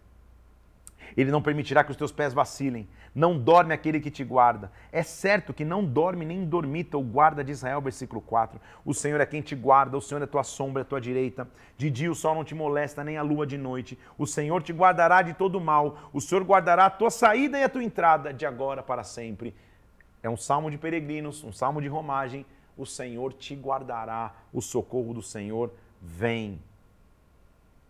Ele 1.17 1.31
não 1.31 1.43
permitirá 1.43 1.83
que 1.83 1.91
os 1.91 1.97
teus 1.97 2.13
pés 2.13 2.33
vacilem. 2.33 2.89
Não 3.15 3.39
dorme 3.39 3.75
aquele 3.75 4.01
que 4.01 4.11
te 4.11 4.23
guarda. 4.23 4.71
É 4.93 5.03
certo 5.03 5.53
que 5.53 5.65
não 5.65 5.85
dorme 5.85 6.25
nem 6.25 6.45
dormita 6.45 6.97
o 6.97 7.03
guarda 7.03 7.43
de 7.43 7.53
Israel, 7.53 7.81
versículo 7.81 8.21
4. 8.21 8.61
O 8.85 8.95
Senhor 8.95 9.21
é 9.21 9.27
quem 9.27 9.41
te 9.41 9.55
guarda, 9.55 9.97
o 9.97 10.01
Senhor 10.01 10.23
é 10.23 10.27
tua 10.27 10.45
sombra, 10.45 10.83
é 10.83 10.85
tua 10.85 11.01
direita. 11.01 11.49
De 11.77 11.91
dia 11.91 12.11
o 12.11 12.15
sol 12.15 12.35
não 12.35 12.45
te 12.45 12.55
molesta, 12.55 13.03
nem 13.03 13.17
a 13.17 13.23
lua 13.23 13.47
de 13.47 13.59
noite. 13.59 13.99
O 14.17 14.27
Senhor 14.27 14.63
te 14.63 14.73
guardará 14.73 15.23
de 15.23 15.35
todo 15.35 15.61
mal. 15.61 16.11
O 16.13 16.21
Senhor 16.21 16.45
guardará 16.45 16.87
a 16.87 16.91
tua 16.91 17.11
saída 17.11 17.59
e 17.59 17.65
a 17.65 17.69
tua 17.69 17.83
entrada, 17.83 18.33
de 18.33 18.47
agora 18.47 18.83
para 18.83 19.03
sempre. 19.03 19.55
É 20.23 20.29
um 20.29 20.37
salmo 20.37 20.71
de 20.71 20.79
peregrinos, 20.79 21.43
um 21.45 21.53
salmo 21.53 21.81
de 21.81 21.89
romagem. 21.89 22.45
O 22.77 22.87
Senhor 22.87 23.33
te 23.33 23.55
guardará, 23.55 24.33
o 24.53 24.61
socorro 24.61 25.13
do 25.13 25.23
Senhor 25.23 25.73
vem. 26.01 26.61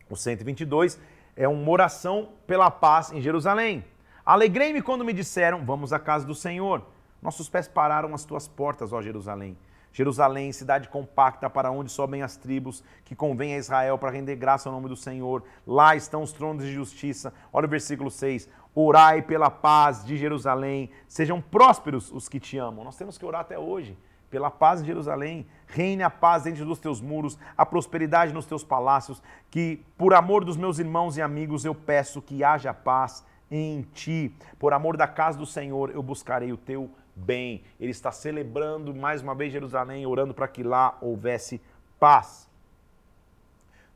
O 0.09 0.17
122 0.17 0.99
é 1.39 1.47
uma 1.47 1.71
oração 1.71 2.31
pela 2.49 2.69
paz 2.69 3.13
em 3.13 3.21
Jerusalém. 3.21 3.85
Alegrei-me 4.27 4.83
quando 4.83 5.05
me 5.05 5.13
disseram: 5.13 5.65
Vamos 5.65 5.93
à 5.93 5.99
casa 5.99 6.27
do 6.27 6.35
Senhor. 6.35 6.85
Nossos 7.23 7.49
pés 7.49 7.69
pararam 7.69 8.13
às 8.13 8.25
tuas 8.25 8.49
portas, 8.49 8.93
ó 8.93 9.01
Jerusalém. 9.01 9.57
Jerusalém, 9.93 10.53
cidade 10.53 10.89
compacta 10.89 11.49
para 11.49 11.71
onde 11.71 11.91
sobem 11.91 12.23
as 12.23 12.37
tribos, 12.37 12.83
que 13.05 13.15
convém 13.15 13.55
a 13.55 13.59
Israel 13.59 13.97
para 13.97 14.11
render 14.11 14.35
graça 14.35 14.69
ao 14.69 14.75
nome 14.75 14.89
do 14.89 14.97
Senhor. 14.97 15.45
Lá 15.65 15.95
estão 15.95 16.23
os 16.23 16.33
tronos 16.33 16.65
de 16.65 16.73
justiça. 16.73 17.33
Olha 17.53 17.67
o 17.67 17.71
versículo 17.71 18.11
6. 18.11 18.49
Orai 18.75 19.23
pela 19.23 19.49
paz 19.49 20.05
de 20.05 20.17
Jerusalém. 20.17 20.91
Sejam 21.07 21.41
prósperos 21.41 22.11
os 22.13 22.29
que 22.29 22.41
te 22.41 22.59
amam. 22.59 22.85
Nós 22.85 22.97
temos 22.97 23.17
que 23.17 23.25
orar 23.25 23.43
até 23.43 23.57
hoje 23.59 23.97
pela 24.31 24.51
paz 24.51 24.81
de 24.81 24.87
Jerusalém. 24.87 25.47
Reine 25.67 26.03
a 26.03 26.11
paz 26.11 26.45
dentro 26.45 26.65
dos 26.65 26.79
teus 26.79 27.01
muros, 27.01 27.39
a 27.57 27.67
prosperidade 27.67 28.33
nos 28.33 28.47
teus 28.47 28.65
palácios, 28.65 29.23
que 29.51 29.85
por 29.97 30.15
amor 30.15 30.45
dos 30.45 30.57
meus 30.57 30.79
irmãos 30.79 31.17
e 31.17 31.23
amigos 31.23 31.65
eu 31.65 31.75
peço 31.75 32.23
que 32.23 32.43
haja 32.43 32.73
paz 32.73 33.25
em 33.51 33.83
ti. 33.95 34.35
Por 34.59 34.73
amor 34.73 34.97
da 34.97 35.07
casa 35.07 35.39
do 35.39 35.47
Senhor 35.47 35.91
eu 35.91 36.03
buscarei 36.03 36.53
o 36.53 36.57
teu 36.57 36.91
bem. 37.15 37.63
Ele 37.81 37.91
está 37.91 38.13
celebrando 38.13 38.95
mais 38.95 39.23
uma 39.23 39.35
vez 39.35 39.53
Jerusalém, 39.53 40.07
orando 40.07 40.33
para 40.33 40.49
que 40.49 40.63
lá 40.63 40.97
houvesse 41.01 41.61
paz. 41.99 42.49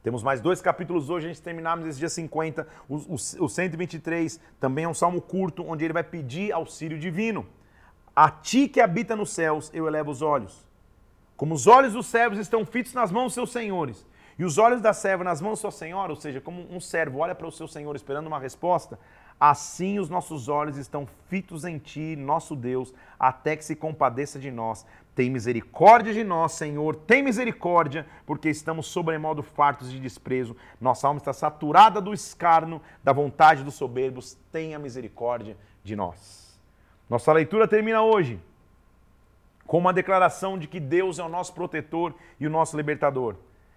Temos 0.03 0.23
mais 0.23 0.40
dois 0.40 0.61
capítulos 0.61 1.09
hoje, 1.09 1.27
a 1.27 1.29
gente 1.29 1.40
terminamos 1.40 1.87
esse 1.87 1.99
dia 1.99 2.09
50. 2.09 2.66
O, 2.88 2.97
o, 2.97 3.14
o 3.14 3.49
123 3.49 4.40
também 4.59 4.85
é 4.85 4.88
um 4.88 4.95
salmo 4.95 5.21
curto, 5.21 5.64
onde 5.64 5.85
ele 5.85 5.92
vai 5.92 6.03
pedir 6.03 6.53
auxílio 6.53 6.99
divino. 6.99 7.47
A 8.14 8.31
ti 8.31 8.68
que 8.68 8.81
habita 8.81 9.16
nos 9.16 9.31
céus, 9.31 9.70
eu 9.72 9.87
elevo 9.87 10.11
os 10.11 10.20
olhos. 10.20 10.66
Como 11.37 11.55
os 11.55 11.66
olhos 11.66 11.94
dos 11.94 12.07
servos 12.07 12.38
estão 12.38 12.64
fitos 12.64 12.92
nas 12.92 13.11
mãos 13.11 13.27
dos 13.27 13.35
seus 13.35 13.53
senhores, 13.53 14.07
e 14.38 14.44
os 14.44 14.59
olhos 14.59 14.81
da 14.81 14.92
serva 14.92 15.25
nas 15.25 15.40
mãos 15.40 15.59
da 15.59 15.62
sua 15.62 15.70
senhora, 15.70 16.12
ou 16.12 16.16
seja, 16.16 16.40
como 16.40 16.66
um 16.70 16.81
servo 16.81 17.18
olha 17.18 17.35
para 17.35 17.46
o 17.46 17.53
seu 17.53 17.66
senhor 17.66 17.96
esperando 17.96 18.27
uma 18.27 18.38
resposta, 18.38 18.98
assim 19.40 19.98
os 19.98 20.09
nossos 20.09 20.48
olhos 20.48 20.77
estão 20.77 21.07
fitos 21.29 21.64
em 21.64 21.79
ti, 21.79 22.14
nosso 22.16 22.55
Deus, 22.55 22.94
até 23.18 23.57
que 23.57 23.64
se 23.64 23.75
compadeça 23.75 24.38
de 24.38 24.51
nós. 24.51 24.87
Tem 25.14 25.31
misericórdia 25.31 26.12
de 26.14 26.22
nós, 26.22 26.53
Senhor, 26.53 26.96
tem 26.96 27.22
misericórdia, 27.22 28.07
porque 28.25 28.48
estamos 28.48 28.87
sobremodo 28.87 29.42
fartos 29.42 29.90
de 29.90 30.01
desprezo. 30.01 30.57
Nossa 30.81 31.07
alma 31.07 31.18
está 31.18 31.33
saturada 31.33 32.01
do 32.01 32.14
escarno, 32.14 32.81
da 33.03 33.12
vontade 33.12 33.64
dos 33.64 33.75
soberbos. 33.75 34.38
Tenha 34.51 34.79
misericórdia 34.79 35.57
de 35.85 35.94
nós. 35.96 36.52
Nossa 37.12 37.31
leitura 37.31 37.68
termina 37.68 38.01
hoje 38.01 38.40
com 39.66 39.77
uma 39.77 39.92
declaração 39.92 40.57
de 40.57 40.66
que 40.66 40.81
Deus 40.81 41.18
é 41.18 41.22
o 41.22 41.29
nosso 41.29 41.53
protetor 41.53 42.14
e 42.40 42.46
o 42.46 42.51
nosso 42.51 42.75
libertador. 42.75 43.37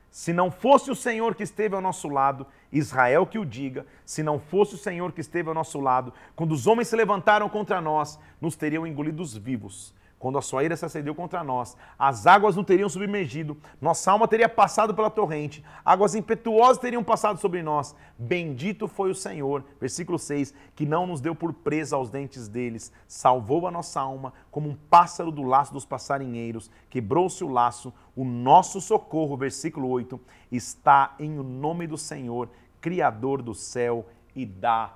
Se 0.09 0.31
não 0.31 0.49
fosse 0.49 0.89
o 0.89 0.95
Senhor 0.95 1.35
que 1.35 1.43
esteve 1.43 1.75
ao 1.75 1.81
nosso 1.81 2.07
lado, 2.07 2.47
Israel 2.71 3.25
que 3.25 3.37
o 3.37 3.45
diga, 3.45 3.85
se 4.05 4.23
não 4.23 4.39
fosse 4.39 4.75
o 4.75 4.77
Senhor 4.77 5.11
que 5.11 5.19
esteve 5.19 5.49
ao 5.49 5.53
nosso 5.53 5.81
lado, 5.81 6.13
quando 6.33 6.53
os 6.53 6.65
homens 6.65 6.87
se 6.87 6.95
levantaram 6.95 7.49
contra 7.49 7.81
nós, 7.81 8.17
nos 8.39 8.55
teriam 8.55 8.87
engolidos 8.87 9.35
vivos 9.35 9.93
quando 10.25 10.39
a 10.39 10.41
sua 10.41 10.63
ira 10.63 10.75
se 10.75 10.83
acendeu 10.83 11.13
contra 11.13 11.43
nós, 11.43 11.77
as 11.99 12.25
águas 12.25 12.55
não 12.55 12.63
teriam 12.63 12.89
submergido, 12.89 13.55
nossa 13.79 14.11
alma 14.11 14.27
teria 14.27 14.49
passado 14.49 14.91
pela 14.91 15.07
torrente, 15.07 15.63
águas 15.85 16.15
impetuosas 16.15 16.81
teriam 16.81 17.03
passado 17.03 17.39
sobre 17.39 17.61
nós. 17.61 17.95
Bendito 18.17 18.87
foi 18.87 19.11
o 19.11 19.15
Senhor, 19.15 19.63
versículo 19.79 20.17
6, 20.17 20.51
que 20.75 20.83
não 20.83 21.05
nos 21.05 21.21
deu 21.21 21.35
por 21.35 21.53
presa 21.53 21.95
aos 21.95 22.09
dentes 22.09 22.47
deles, 22.47 22.91
salvou 23.07 23.67
a 23.67 23.71
nossa 23.71 24.01
alma 24.01 24.33
como 24.49 24.67
um 24.67 24.75
pássaro 24.75 25.31
do 25.31 25.43
laço 25.43 25.71
dos 25.71 25.85
passarinheiros, 25.85 26.71
quebrou-se 26.89 27.43
o 27.43 27.47
laço, 27.47 27.93
o 28.15 28.25
nosso 28.25 28.81
socorro, 28.81 29.37
versículo 29.37 29.87
8, 29.89 30.19
está 30.51 31.13
em 31.19 31.37
o 31.37 31.43
nome 31.43 31.85
do 31.85 31.99
Senhor, 31.99 32.49
Criador 32.81 33.43
do 33.43 33.53
céu 33.53 34.07
e 34.35 34.43
da 34.43 34.91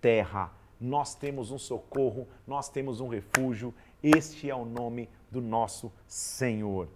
terra. 0.00 0.52
nós 0.80 1.14
temos 1.14 1.50
um 1.50 1.58
socorro, 1.58 2.26
nós 2.46 2.70
temos 2.70 3.00
um 3.00 3.08
refúgio. 3.08 3.74
Este 4.02 4.50
é 4.50 4.54
o 4.54 4.64
nome 4.64 5.08
do 5.30 5.40
nosso 5.40 5.92
Senhor. 6.06 6.88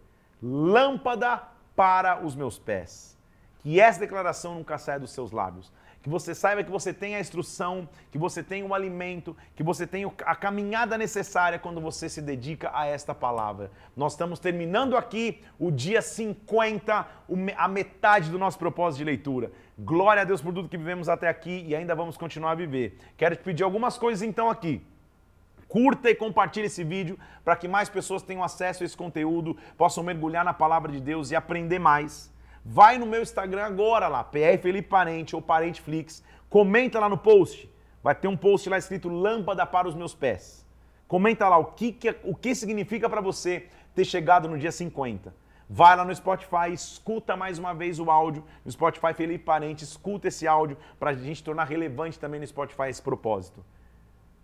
Lâmpada 0.43 1.43
para 1.75 2.25
os 2.25 2.35
meus 2.35 2.59
pés. 2.59 3.19
Que 3.59 3.81
essa 3.81 4.01
declaração 4.01 4.55
nunca 4.55 4.79
saia 4.79 5.01
dos 5.01 5.11
seus 5.11 5.31
lábios 5.31 5.73
que 6.05 6.11
você 6.11 6.35
saiba 6.35 6.63
que 6.63 6.71
você 6.71 6.93
tem 6.93 7.17
a 7.17 7.21
instrução, 7.21 7.89
que 8.13 8.19
você 8.19 8.43
tem 8.43 8.63
o 8.63 8.75
alimento, 8.75 9.35
que 9.57 9.63
você 9.63 9.87
tem 9.87 10.05
a 10.05 10.37
caminhada 10.37 10.99
necessária 10.99 11.59
quando 11.59 11.81
você 11.81 12.11
se 12.11 12.21
dedica 12.21 12.71
a 12.75 12.85
esta 12.85 13.15
palavra. 13.15 13.71
Nós 13.97 14.13
estamos 14.13 14.39
terminando 14.39 14.99
aqui 14.99 15.41
o 15.59 15.71
dia 15.71 16.03
50, 16.03 17.09
a 17.57 17.69
metade 17.69 18.29
do 18.29 18.39
nosso 18.39 18.59
propósito 18.59 18.99
de 18.99 19.05
leitura. 19.05 19.51
Glória 19.79 20.21
a 20.21 20.25
Deus 20.27 20.43
por 20.43 20.53
tudo 20.53 20.69
que 20.69 20.77
vivemos 20.77 21.09
até 21.09 21.27
aqui 21.27 21.65
e 21.67 21.75
ainda 21.75 21.95
vamos 21.95 22.19
continuar 22.19 22.51
a 22.51 22.57
viver. 22.57 22.99
Quero 23.17 23.35
te 23.35 23.43
pedir 23.43 23.63
algumas 23.63 23.97
coisas 23.97 24.21
então 24.21 24.51
aqui. 24.51 24.87
Curta 25.75 26.09
e 26.09 26.15
compartilhe 26.15 26.67
esse 26.67 26.85
vídeo 26.85 27.19
para 27.45 27.57
que 27.57 27.67
mais 27.67 27.89
pessoas 27.89 28.23
tenham 28.23 28.45
acesso 28.45 28.85
a 28.85 28.87
esse 28.87 28.97
conteúdo, 28.97 29.57
possam 29.77 30.05
mergulhar 30.05 30.45
na 30.45 30.55
palavra 30.55 30.93
de 30.93 31.01
Deus 31.01 31.33
e 31.33 31.35
aprender 31.35 31.81
mais. 31.81 32.33
Vai 32.65 32.97
no 32.97 33.05
meu 33.05 33.21
Instagram 33.21 33.65
agora 33.65 34.07
lá, 34.07 34.23
PR 34.23 34.57
Felipe 34.63 34.89
Parente 34.89 35.35
ou 35.35 35.43
Parenteflix, 35.43 36.23
comenta 36.49 37.01
lá 37.01 37.09
no 37.09 37.19
post. 37.19 37.69
Vai 38.05 38.15
ter 38.15 38.29
um 38.29 38.37
post 38.37 38.69
lá 38.69 38.79
escrito 38.79 39.09
Lâmpada 39.09 39.67
para 39.67 39.89
os 39.89 39.97
meus 39.97 40.15
pés. 40.15 40.65
Comenta 41.09 41.49
lá 41.49 41.59
o 41.59 41.65
que, 41.65 41.91
que, 41.91 42.15
o 42.23 42.37
que 42.37 42.55
significa 42.55 43.11
para 43.11 43.21
você 43.21 43.67
ter 43.97 44.05
chegado 44.05 44.49
no 44.49 44.57
dia 44.57 44.71
50. 44.71 45.35
Vai 45.69 45.97
lá 45.97 46.05
no 46.05 46.15
Spotify, 46.15 46.73
escuta 46.73 47.37
mais 47.37 47.59
uma 47.59 47.75
vez 47.75 47.99
o 47.99 48.13
áudio 48.13 48.45
no 48.65 48.71
Spotify 48.71 49.13
Felipe 49.13 49.43
Parente, 49.43 49.83
escuta 49.83 50.29
esse 50.29 50.47
áudio 50.47 50.79
para 51.01 51.11
a 51.11 51.15
gente 51.15 51.43
tornar 51.43 51.65
relevante 51.65 52.17
também 52.17 52.39
no 52.39 52.47
Spotify 52.47 52.91
esse 52.91 53.03
propósito. 53.03 53.65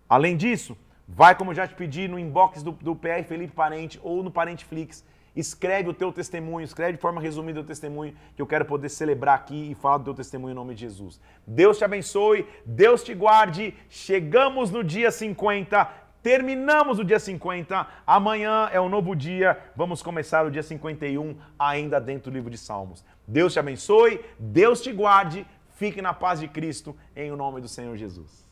Além 0.09 0.37
disso, 0.37 0.77
vai, 1.11 1.35
como 1.35 1.51
eu 1.51 1.55
já 1.55 1.67
te 1.67 1.75
pedi, 1.75 2.09
no 2.09 2.19
inbox 2.19 2.63
do, 2.63 2.73
do 2.73 2.97
PR 2.97 3.23
Felipe 3.27 3.53
Parente 3.53 4.01
ou 4.03 4.23
no 4.23 4.31
Parenteflix 4.31 5.05
Escreve 5.35 5.89
o 5.89 5.95
teu 5.95 6.13
testemunho, 6.13 6.65
escreve 6.65 6.95
de 6.95 6.99
forma 6.99 7.21
resumida 7.21 7.61
o 7.61 7.65
testemunho, 7.65 8.15
que 8.35 8.43
eu 8.43 8.47
quero 8.47 8.65
poder 8.65 8.89
celebrar 8.89 9.37
aqui 9.37 9.71
e 9.71 9.75
falar 9.75 9.99
do 9.99 10.05
teu 10.05 10.15
testemunho 10.15 10.53
em 10.53 10.55
nome 10.55 10.75
de 10.75 10.81
Jesus. 10.81 11.21
Deus 11.47 11.79
te 11.79 11.85
abençoe, 11.85 12.47
Deus 12.67 13.05
te 13.05 13.15
guarde. 13.15 13.75
Chegamos 13.89 14.71
no 14.71 14.83
dia 14.83 15.11
50, 15.11 15.89
terminamos 16.21 16.99
o 16.99 17.05
dia 17.05 17.21
50. 17.21 17.87
Amanhã 18.05 18.69
é 18.73 18.81
um 18.81 18.89
novo 18.89 19.15
dia, 19.15 19.57
vamos 19.77 20.03
começar 20.03 20.45
o 20.45 20.51
dia 20.51 20.65
51, 20.65 21.37
ainda 21.57 22.01
dentro 22.01 22.31
do 22.31 22.35
livro 22.35 22.51
de 22.51 22.59
Salmos. 22.59 23.05
Deus 23.27 23.53
te 23.53 23.61
abençoe, 23.61 24.21
Deus 24.39 24.83
te 24.83 24.93
guarde. 24.93 25.47
Fique 25.77 26.03
na 26.03 26.13
paz 26.13 26.41
de 26.41 26.49
Cristo, 26.49 26.95
em 27.15 27.31
o 27.31 27.37
nome 27.37 27.61
do 27.61 27.69
Senhor 27.69 27.97
Jesus. 27.97 28.50